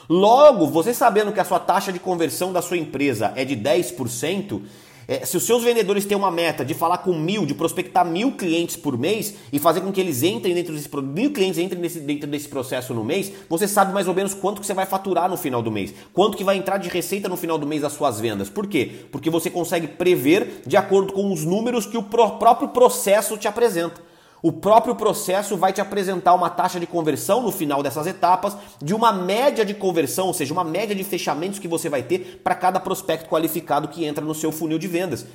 Logo, 0.10 0.68
você 0.68 0.94
sabendo 0.94 1.32
que 1.32 1.40
a 1.40 1.46
sua 1.46 1.60
taxa 1.60 1.92
de 1.92 2.00
conversão 2.00 2.54
da 2.54 2.62
sua 2.62 2.78
empresa 2.78 3.34
é 3.36 3.44
de 3.44 3.56
10%, 3.56 4.62
é, 5.08 5.26
se 5.26 5.38
os 5.38 5.44
seus 5.44 5.64
vendedores 5.64 6.06
têm 6.06 6.18
uma 6.18 6.32
meta 6.32 6.66
de 6.66 6.74
falar 6.74 7.00
com 7.00 7.14
mil, 7.14 7.46
de 7.46 7.54
prospectar 7.54 8.06
mil 8.06 8.32
clientes 8.32 8.76
por 8.76 8.98
mês 8.98 9.36
e 9.54 9.60
fazer 9.60 9.82
com 9.82 9.92
que 9.92 10.02
eles 10.02 10.24
entrem 10.24 10.54
dentro 10.54 10.74
desse 10.74 10.90
mil 10.98 11.32
clientes 11.32 11.60
entrem 11.60 11.80
nesse, 11.80 12.00
dentro 12.00 12.28
desse 12.28 12.48
processo 12.48 12.94
no 12.94 13.04
mês, 13.04 13.32
você 13.48 13.68
sabe 13.68 13.94
mais 13.94 14.08
ou 14.08 14.14
menos 14.14 14.34
quanto 14.34 14.62
que 14.62 14.68
você 14.68 14.74
vai 14.74 14.86
faturar 14.86 15.30
no 15.30 15.38
final 15.38 15.62
do 15.62 15.72
mês, 15.72 15.94
quanto 16.12 16.38
que 16.38 16.44
vai 16.44 16.58
entrar 16.58 16.78
de 16.78 16.90
receita 16.90 17.30
no 17.30 17.38
final 17.38 17.58
do 17.58 17.68
mês 17.68 17.82
das 17.82 17.94
suas 17.94 18.20
vendas. 18.20 18.50
Por 18.50 18.68
quê? 18.68 18.92
Porque 19.12 19.30
você 19.30 19.50
consegue 19.50 19.88
prever 19.88 20.62
de 20.66 20.76
acordo 20.76 21.14
com 21.14 21.32
os 21.32 21.46
números 21.46 21.86
que 21.86 21.98
o 21.98 22.04
próprio 22.04 22.70
processo 22.70 23.38
te 23.38 23.48
apresenta. 23.48 24.02
O 24.46 24.52
próprio 24.52 24.94
processo 24.94 25.58
vai 25.58 25.74
te 25.74 25.82
apresentar 25.82 26.36
uma 26.36 26.52
taxa 26.52 26.80
de 26.80 26.86
conversão 26.86 27.42
no 27.42 27.52
final 27.52 27.82
dessas 27.82 28.06
etapas, 28.06 28.56
de 28.80 28.94
uma 28.94 29.12
média 29.12 29.66
de 29.66 29.74
conversão, 29.74 30.28
ou 30.28 30.36
seja, 30.36 30.54
uma 30.54 30.64
média 30.64 30.96
de 30.96 31.04
fechamentos 31.04 31.58
que 31.58 31.68
você 31.68 31.90
vai 31.90 32.04
ter 32.04 32.42
para 32.44 32.54
cada 32.54 32.80
prospecto 32.80 33.28
qualificado 33.28 33.88
que 33.88 34.06
entra 34.06 34.24
no 34.24 34.36
seu 34.36 34.52
funil 34.52 34.78
de 34.78 34.88
vendas. 34.88 35.26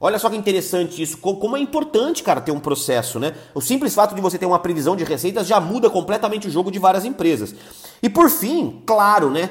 Olha 0.00 0.20
só 0.20 0.30
que 0.30 0.36
interessante 0.36 1.02
isso, 1.02 1.18
como 1.18 1.56
é 1.56 1.60
importante, 1.60 2.22
cara, 2.22 2.40
ter 2.40 2.52
um 2.52 2.60
processo, 2.60 3.18
né? 3.18 3.34
O 3.56 3.60
simples 3.60 3.92
fato 3.92 4.14
de 4.14 4.20
você 4.20 4.38
ter 4.38 4.46
uma 4.46 4.60
previsão 4.60 4.94
de 4.94 5.02
receitas 5.02 5.48
já 5.48 5.58
muda 5.58 5.90
completamente 5.90 6.46
o 6.46 6.50
jogo 6.50 6.70
de 6.70 6.78
várias 6.78 7.04
empresas. 7.04 7.52
E 8.00 8.08
por 8.08 8.30
fim, 8.30 8.84
claro, 8.86 9.32
né? 9.32 9.50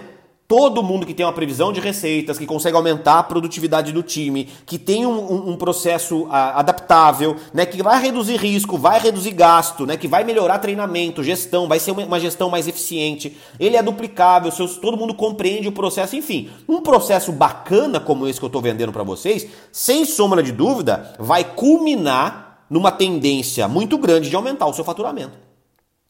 Todo 0.50 0.82
mundo 0.82 1.06
que 1.06 1.14
tem 1.14 1.24
uma 1.24 1.32
previsão 1.32 1.72
de 1.72 1.80
receitas, 1.80 2.40
que 2.40 2.46
consegue 2.48 2.76
aumentar 2.76 3.20
a 3.20 3.24
produtividade 3.24 3.92
do 3.92 4.02
time, 4.02 4.50
que 4.66 4.80
tem 4.80 5.06
um, 5.06 5.12
um, 5.12 5.50
um 5.52 5.56
processo 5.56 6.26
a, 6.28 6.60
adaptável, 6.60 7.36
né, 7.54 7.68
que 7.68 7.84
vai 7.84 8.02
reduzir 8.02 8.38
risco, 8.38 8.76
vai 8.76 9.00
reduzir 9.00 9.30
gasto, 9.30 9.86
né, 9.86 9.96
que 9.96 10.08
vai 10.08 10.24
melhorar 10.24 10.58
treinamento, 10.58 11.24
gestão, 11.24 11.68
vai 11.68 11.78
ser 11.78 11.92
uma, 11.92 12.04
uma 12.04 12.20
gestão 12.20 12.50
mais 12.50 12.68
eficiente, 12.68 13.38
ele 13.60 13.78
é 13.78 13.84
duplicável, 13.84 14.52
seus, 14.52 14.78
todo 14.78 14.98
mundo 14.98 15.14
compreende 15.14 15.68
o 15.68 15.72
processo, 15.72 16.16
enfim. 16.16 16.50
Um 16.68 16.82
processo 16.82 17.32
bacana 17.32 18.00
como 18.00 18.28
esse 18.28 18.40
que 18.40 18.46
eu 18.46 18.48
estou 18.48 18.60
vendendo 18.60 18.92
para 18.92 19.04
vocês, 19.04 19.46
sem 19.72 20.04
sombra 20.04 20.42
de 20.42 20.52
dúvida, 20.52 21.14
vai 21.20 21.44
culminar 21.44 22.66
numa 22.68 22.92
tendência 22.92 23.68
muito 23.68 24.00
grande 24.00 24.32
de 24.32 24.36
aumentar 24.36 24.66
o 24.66 24.74
seu 24.74 24.84
faturamento. 24.84 25.49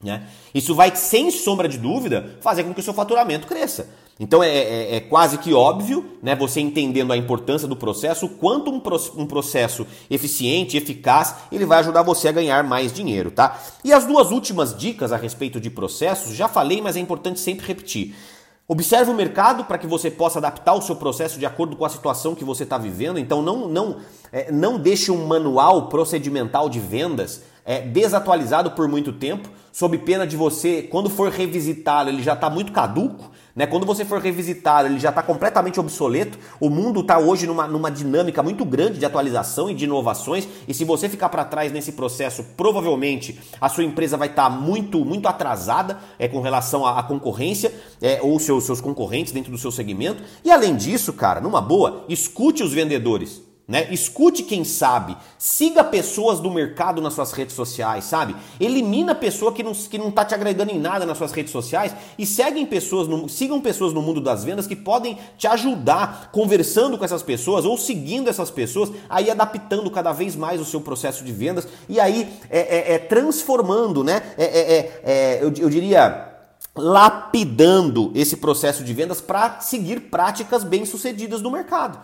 Né? 0.02 0.30
Isso 0.56 0.74
vai, 0.74 0.96
sem 0.96 1.30
sombra 1.30 1.68
de 1.68 1.78
dúvida, 1.78 2.38
fazer 2.40 2.64
com 2.64 2.74
que 2.74 2.80
o 2.80 2.84
seu 2.84 2.94
faturamento 2.94 3.46
cresça. 3.46 3.90
Então 4.18 4.42
é, 4.42 4.50
é, 4.50 4.96
é, 4.96 5.00
quase 5.02 5.38
que 5.38 5.54
óbvio, 5.54 6.18
né, 6.24 6.36
você 6.36 6.62
entendendo 6.62 7.12
a 7.12 7.18
importância 7.18 7.68
do 7.68 7.76
processo, 7.76 8.26
o 8.26 8.30
quanto 8.30 8.72
um, 8.72 8.82
um, 9.22 9.26
processo 9.26 9.86
eficiente, 10.10 10.78
eficaz, 10.78 11.36
ele 11.52 11.66
vai 11.66 11.80
ajudar 11.80 12.02
você 12.04 12.30
a 12.30 12.32
ganhar 12.32 12.64
mais 12.64 12.94
dinheiro, 12.94 13.30
tá? 13.30 13.62
E 13.84 13.92
as 13.92 14.06
duas 14.06 14.32
últimas 14.32 14.74
dicas 14.74 15.12
a 15.12 15.18
respeito 15.18 15.60
de 15.60 15.70
processos, 15.70 16.34
já 16.34 16.48
falei, 16.48 16.82
mas 16.82 16.96
é 16.96 17.00
importante 17.00 17.40
sempre 17.40 17.66
repetir. 17.66 18.16
Observe 18.72 19.10
o 19.10 19.16
mercado 19.16 19.66
para 19.66 19.80
que 19.80 19.88
você 19.88 20.12
possa 20.12 20.38
adaptar 20.38 20.76
o 20.76 20.82
seu 20.84 20.96
processo 20.96 21.40
de 21.40 21.46
acordo 21.48 21.76
com 21.76 21.86
a 21.86 21.90
situação 21.90 22.36
que 22.36 22.44
você 22.44 22.62
está 22.62 22.78
vivendo. 22.78 23.18
Então 23.18 23.42
não, 23.42 23.68
não, 23.68 23.98
é, 24.32 24.52
não 24.52 24.78
deixe 24.78 25.12
um 25.12 25.26
manual 25.26 25.88
procedimental 25.88 26.70
de 26.70 26.80
vendas 26.80 27.42
é, 27.66 27.82
desatualizado 27.82 28.70
por 28.72 28.88
muito 28.88 29.12
tempo, 29.12 29.50
sob 29.72 29.98
pena 29.98 30.28
de 30.28 30.38
você, 30.38 30.84
quando 30.84 31.10
for 31.10 31.32
revisitá-lo, 31.32 32.10
ele 32.10 32.22
já 32.22 32.34
está 32.34 32.48
muito 32.48 32.72
caduco. 32.72 33.32
Né? 33.60 33.68
Quando 33.68 33.86
você 33.86 34.06
for 34.06 34.22
revisitar, 34.22 34.86
ele 34.86 34.98
já 34.98 35.10
está 35.10 35.22
completamente 35.22 35.82
obsoleto. 35.82 36.40
O 36.62 36.70
mundo 36.70 37.02
está 37.02 37.20
hoje 37.20 37.46
numa, 37.46 37.68
numa 37.68 37.92
dinâmica 37.92 38.42
muito 38.42 38.64
grande 38.64 39.00
de 39.00 39.06
atualização 39.06 39.70
e 39.70 39.76
de 39.76 39.84
inovações. 39.84 40.48
E 40.66 40.74
se 40.74 40.86
você 40.86 41.10
ficar 41.10 41.28
para 41.28 41.44
trás 41.44 41.70
nesse 41.70 41.92
processo, 41.92 42.42
provavelmente 42.56 43.38
a 43.60 43.68
sua 43.68 43.84
empresa 43.84 44.16
vai 44.16 44.30
estar 44.30 44.44
tá 44.44 44.50
muito, 44.50 45.04
muito 45.04 45.28
atrasada 45.28 46.00
é, 46.18 46.26
com 46.26 46.40
relação 46.40 46.86
à, 46.86 47.00
à 47.00 47.04
concorrência 47.04 47.74
é, 48.02 48.22
ou 48.22 48.40
seus, 48.40 48.64
seus 48.64 48.80
concorrentes 48.80 49.34
dentro 49.34 49.52
do 49.52 49.58
seu 49.58 49.74
segmento. 49.74 50.24
E 50.42 50.50
além 50.50 50.78
disso, 50.78 51.12
cara, 51.12 51.42
numa 51.42 51.60
boa, 51.60 52.06
escute 52.08 52.64
os 52.64 52.72
vendedores. 52.72 53.49
Né? 53.70 53.88
Escute 53.92 54.42
quem 54.42 54.64
sabe, 54.64 55.16
siga 55.38 55.84
pessoas 55.84 56.40
do 56.40 56.50
mercado 56.50 57.04
nas 57.04 57.14
suas 57.14 57.32
redes 57.34 57.54
sociais, 57.54 58.04
sabe? 58.04 58.36
Elimina 58.60 59.14
pessoa 59.14 59.54
que 59.54 59.62
não, 59.62 59.74
que 59.74 59.96
não 59.96 60.10
tá 60.10 60.26
te 60.26 60.34
agregando 60.34 60.72
em 60.72 60.80
nada 60.80 61.06
nas 61.06 61.20
suas 61.20 61.32
redes 61.32 61.52
sociais 61.52 61.94
e 62.18 62.26
seguem 62.26 62.66
pessoas 62.66 63.08
no, 63.08 63.30
sigam 63.30 63.62
pessoas 63.62 63.94
no 63.94 64.02
mundo 64.02 64.20
das 64.20 64.44
vendas 64.44 64.66
que 64.66 64.76
podem 64.76 65.20
te 65.38 65.46
ajudar 65.46 66.32
conversando 66.32 66.98
com 66.98 67.06
essas 67.06 67.22
pessoas 67.22 67.64
ou 67.64 67.78
seguindo 67.78 68.28
essas 68.28 68.50
pessoas, 68.50 68.92
aí 69.08 69.30
adaptando 69.30 69.92
cada 69.92 70.12
vez 70.14 70.36
mais 70.36 70.60
o 70.60 70.66
seu 70.66 70.82
processo 70.82 71.24
de 71.24 71.32
vendas 71.32 71.68
e 71.88 72.00
aí 72.00 72.28
é, 72.50 72.94
é, 72.94 72.94
é 72.96 72.98
transformando, 72.98 74.04
né? 74.04 74.34
É, 74.36 74.46
é, 74.46 74.78
é, 74.78 75.02
é 75.04 75.44
eu, 75.44 75.54
eu 75.56 75.70
diria 75.70 76.28
lapidando 76.76 78.12
esse 78.16 78.38
processo 78.38 78.84
de 78.84 78.96
vendas 78.96 79.22
para 79.22 79.60
seguir 79.60 80.10
práticas 80.10 80.64
bem 80.64 80.86
sucedidas 80.86 81.40
no 81.40 81.52
mercado. 81.52 82.00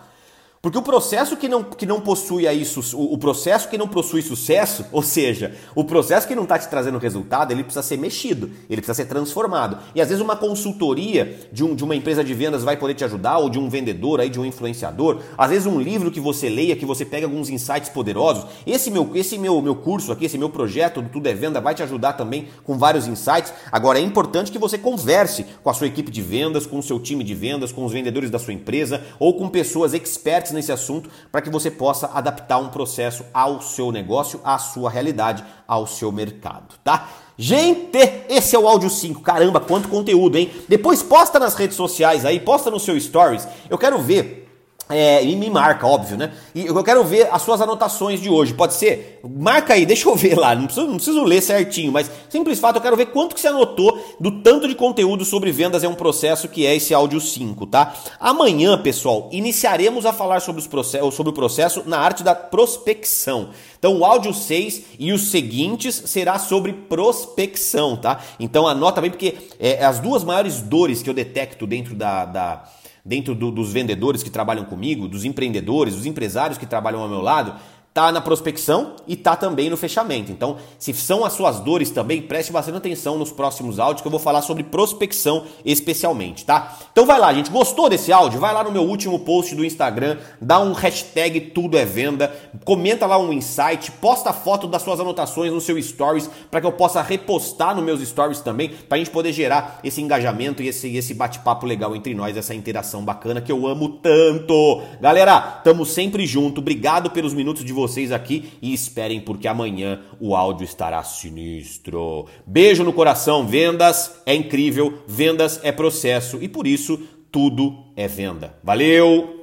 Porque 0.66 0.78
o 0.78 0.82
processo 0.82 1.36
que 1.36 1.48
não, 1.48 1.62
que 1.62 1.86
não 1.86 2.00
possui 2.00 2.44
aí, 2.44 2.66
o, 2.92 3.14
o 3.14 3.18
processo 3.18 3.68
que 3.68 3.78
não 3.78 3.86
possui 3.86 4.20
sucesso, 4.20 4.84
ou 4.90 5.00
seja, 5.00 5.54
o 5.76 5.84
processo 5.84 6.26
que 6.26 6.34
não 6.34 6.42
está 6.42 6.58
te 6.58 6.68
trazendo 6.68 6.98
resultado, 6.98 7.52
ele 7.52 7.62
precisa 7.62 7.84
ser 7.84 7.96
mexido, 7.96 8.50
ele 8.68 8.80
precisa 8.80 8.94
ser 8.94 9.04
transformado. 9.04 9.78
E 9.94 10.00
às 10.00 10.08
vezes 10.08 10.20
uma 10.20 10.34
consultoria 10.34 11.38
de, 11.52 11.62
um, 11.62 11.72
de 11.72 11.84
uma 11.84 11.94
empresa 11.94 12.24
de 12.24 12.34
vendas 12.34 12.64
vai 12.64 12.76
poder 12.76 12.94
te 12.94 13.04
ajudar, 13.04 13.38
ou 13.38 13.48
de 13.48 13.60
um 13.60 13.68
vendedor 13.68 14.20
aí, 14.20 14.28
de 14.28 14.40
um 14.40 14.44
influenciador, 14.44 15.20
às 15.38 15.50
vezes 15.50 15.66
um 15.68 15.80
livro 15.80 16.10
que 16.10 16.18
você 16.18 16.48
leia, 16.48 16.74
que 16.74 16.84
você 16.84 17.04
pega 17.04 17.26
alguns 17.26 17.48
insights 17.48 17.88
poderosos. 17.88 18.44
Esse 18.66 18.90
meu, 18.90 19.12
esse 19.14 19.38
meu, 19.38 19.62
meu 19.62 19.76
curso 19.76 20.10
aqui, 20.10 20.24
esse 20.24 20.36
meu 20.36 20.50
projeto 20.50 21.00
do 21.00 21.08
Tudo 21.08 21.28
é 21.28 21.32
Venda 21.32 21.60
vai 21.60 21.76
te 21.76 21.84
ajudar 21.84 22.14
também 22.14 22.48
com 22.64 22.76
vários 22.76 23.06
insights. 23.06 23.54
Agora 23.70 24.00
é 24.00 24.02
importante 24.02 24.50
que 24.50 24.58
você 24.58 24.76
converse 24.76 25.46
com 25.62 25.70
a 25.70 25.74
sua 25.74 25.86
equipe 25.86 26.10
de 26.10 26.22
vendas, 26.22 26.66
com 26.66 26.80
o 26.80 26.82
seu 26.82 26.98
time 26.98 27.22
de 27.22 27.36
vendas, 27.36 27.70
com 27.70 27.84
os 27.84 27.92
vendedores 27.92 28.30
da 28.30 28.38
sua 28.40 28.52
empresa, 28.52 29.00
ou 29.20 29.34
com 29.34 29.48
pessoas 29.48 29.94
expertas 29.94 30.55
nesse 30.56 30.72
assunto 30.72 31.08
para 31.30 31.40
que 31.40 31.50
você 31.50 31.70
possa 31.70 32.10
adaptar 32.12 32.58
um 32.58 32.68
processo 32.68 33.24
ao 33.32 33.62
seu 33.62 33.92
negócio, 33.92 34.40
à 34.42 34.58
sua 34.58 34.90
realidade, 34.90 35.44
ao 35.68 35.86
seu 35.86 36.10
mercado, 36.10 36.74
tá? 36.82 37.08
Gente, 37.38 37.98
esse 38.28 38.56
é 38.56 38.58
o 38.58 38.66
áudio 38.66 38.88
5. 38.88 39.20
Caramba, 39.20 39.60
quanto 39.60 39.88
conteúdo, 39.88 40.38
hein? 40.38 40.50
Depois 40.68 41.02
posta 41.02 41.38
nas 41.38 41.54
redes 41.54 41.76
sociais 41.76 42.24
aí, 42.24 42.40
posta 42.40 42.70
no 42.70 42.80
seu 42.80 42.98
stories. 42.98 43.46
Eu 43.68 43.76
quero 43.76 43.98
ver 43.98 44.45
é, 44.88 45.24
e 45.24 45.34
me 45.34 45.50
marca, 45.50 45.84
óbvio, 45.84 46.16
né? 46.16 46.32
E 46.54 46.66
eu 46.66 46.84
quero 46.84 47.02
ver 47.02 47.28
as 47.32 47.42
suas 47.42 47.60
anotações 47.60 48.20
de 48.20 48.30
hoje. 48.30 48.54
Pode 48.54 48.74
ser? 48.74 49.20
Marca 49.28 49.74
aí, 49.74 49.84
deixa 49.86 50.08
eu 50.08 50.14
ver 50.14 50.38
lá. 50.38 50.54
Não 50.54 50.66
preciso, 50.66 50.86
não 50.86 50.96
preciso 50.96 51.24
ler 51.24 51.42
certinho, 51.42 51.90
mas 51.90 52.08
simples 52.28 52.60
fato, 52.60 52.76
eu 52.76 52.80
quero 52.80 52.96
ver 52.96 53.06
quanto 53.06 53.34
que 53.34 53.40
você 53.40 53.48
anotou 53.48 53.98
do 54.20 54.42
tanto 54.42 54.68
de 54.68 54.76
conteúdo 54.76 55.24
sobre 55.24 55.50
vendas 55.50 55.82
é 55.82 55.88
um 55.88 55.94
processo 55.94 56.48
que 56.48 56.64
é 56.64 56.76
esse 56.76 56.94
áudio 56.94 57.20
5, 57.20 57.66
tá? 57.66 57.94
Amanhã, 58.20 58.78
pessoal, 58.80 59.28
iniciaremos 59.32 60.06
a 60.06 60.12
falar 60.12 60.40
sobre, 60.40 60.62
os 60.62 61.14
sobre 61.14 61.30
o 61.30 61.34
processo 61.34 61.82
na 61.84 61.98
arte 61.98 62.22
da 62.22 62.34
prospecção. 62.34 63.50
Então, 63.78 63.98
o 63.98 64.04
áudio 64.04 64.32
6 64.32 64.82
e 64.98 65.12
os 65.12 65.30
seguintes 65.30 66.02
será 66.06 66.38
sobre 66.38 66.72
prospecção, 66.72 67.96
tá? 67.96 68.20
Então, 68.38 68.66
anota 68.66 69.00
bem, 69.00 69.10
porque 69.10 69.34
é, 69.58 69.84
as 69.84 69.98
duas 69.98 70.22
maiores 70.22 70.60
dores 70.60 71.02
que 71.02 71.10
eu 71.10 71.14
detecto 71.14 71.66
dentro 71.66 71.94
da, 71.94 72.24
da 72.24 72.64
dentro 73.06 73.36
do, 73.36 73.52
dos 73.52 73.72
vendedores 73.72 74.24
que 74.24 74.28
trabalham 74.28 74.64
comigo, 74.64 75.06
dos 75.06 75.24
empreendedores, 75.24 75.94
dos 75.94 76.06
empresários 76.06 76.58
que 76.58 76.66
trabalham 76.66 77.00
ao 77.00 77.08
meu 77.08 77.22
lado, 77.22 77.54
tá 77.96 78.12
na 78.12 78.20
prospecção 78.20 78.96
e 79.08 79.16
tá 79.16 79.34
também 79.34 79.70
no 79.70 79.76
fechamento. 79.78 80.30
Então, 80.30 80.58
se 80.78 80.92
são 80.92 81.24
as 81.24 81.32
suas 81.32 81.60
dores 81.60 81.88
também, 81.88 82.20
preste 82.20 82.52
bastante 82.52 82.76
atenção 82.76 83.16
nos 83.16 83.32
próximos 83.32 83.78
áudios 83.78 84.02
que 84.02 84.06
eu 84.06 84.10
vou 84.10 84.20
falar 84.20 84.42
sobre 84.42 84.64
prospecção 84.64 85.44
especialmente, 85.64 86.44
tá? 86.44 86.76
Então 86.92 87.06
vai 87.06 87.18
lá, 87.18 87.32
gente. 87.32 87.50
Gostou 87.50 87.88
desse 87.88 88.12
áudio? 88.12 88.38
Vai 88.38 88.52
lá 88.52 88.62
no 88.62 88.70
meu 88.70 88.82
último 88.82 89.20
post 89.20 89.54
do 89.54 89.64
Instagram, 89.64 90.18
dá 90.38 90.60
um 90.60 90.74
hashtag 90.74 91.40
tudo 91.40 91.78
é 91.78 91.86
venda, 91.86 92.36
comenta 92.66 93.06
lá 93.06 93.16
um 93.16 93.32
insight, 93.32 93.90
posta 93.92 94.30
foto 94.30 94.66
das 94.66 94.82
suas 94.82 95.00
anotações 95.00 95.50
no 95.50 95.60
seu 95.60 95.82
stories 95.82 96.28
para 96.50 96.60
que 96.60 96.66
eu 96.66 96.72
possa 96.72 97.00
repostar 97.00 97.74
nos 97.74 97.82
meus 97.82 98.06
stories 98.06 98.40
também, 98.40 98.68
pra 98.68 98.98
gente 98.98 99.08
poder 99.08 99.32
gerar 99.32 99.80
esse 99.82 100.02
engajamento 100.02 100.62
e 100.62 100.68
esse, 100.68 100.94
esse 100.94 101.14
bate-papo 101.14 101.64
legal 101.64 101.96
entre 101.96 102.12
nós, 102.12 102.36
essa 102.36 102.54
interação 102.54 103.02
bacana 103.02 103.40
que 103.40 103.50
eu 103.50 103.66
amo 103.66 103.88
tanto. 103.88 104.82
Galera, 105.00 105.40
tamo 105.40 105.86
sempre 105.86 106.26
junto. 106.26 106.60
Obrigado 106.60 107.08
pelos 107.08 107.32
minutos 107.32 107.64
de 107.64 107.72
vocês 107.72 107.85
vocês 107.86 108.10
aqui 108.10 108.50
e 108.60 108.72
esperem 108.72 109.20
porque 109.20 109.46
amanhã 109.46 110.00
o 110.20 110.34
áudio 110.34 110.64
estará 110.64 111.02
sinistro. 111.02 112.26
Beijo 112.46 112.82
no 112.82 112.92
coração, 112.92 113.46
vendas 113.46 114.20
é 114.26 114.34
incrível, 114.34 115.02
vendas 115.06 115.60
é 115.62 115.70
processo 115.70 116.38
e 116.40 116.48
por 116.48 116.66
isso 116.66 117.00
tudo 117.30 117.84
é 117.94 118.08
venda. 118.08 118.58
Valeu! 118.62 119.35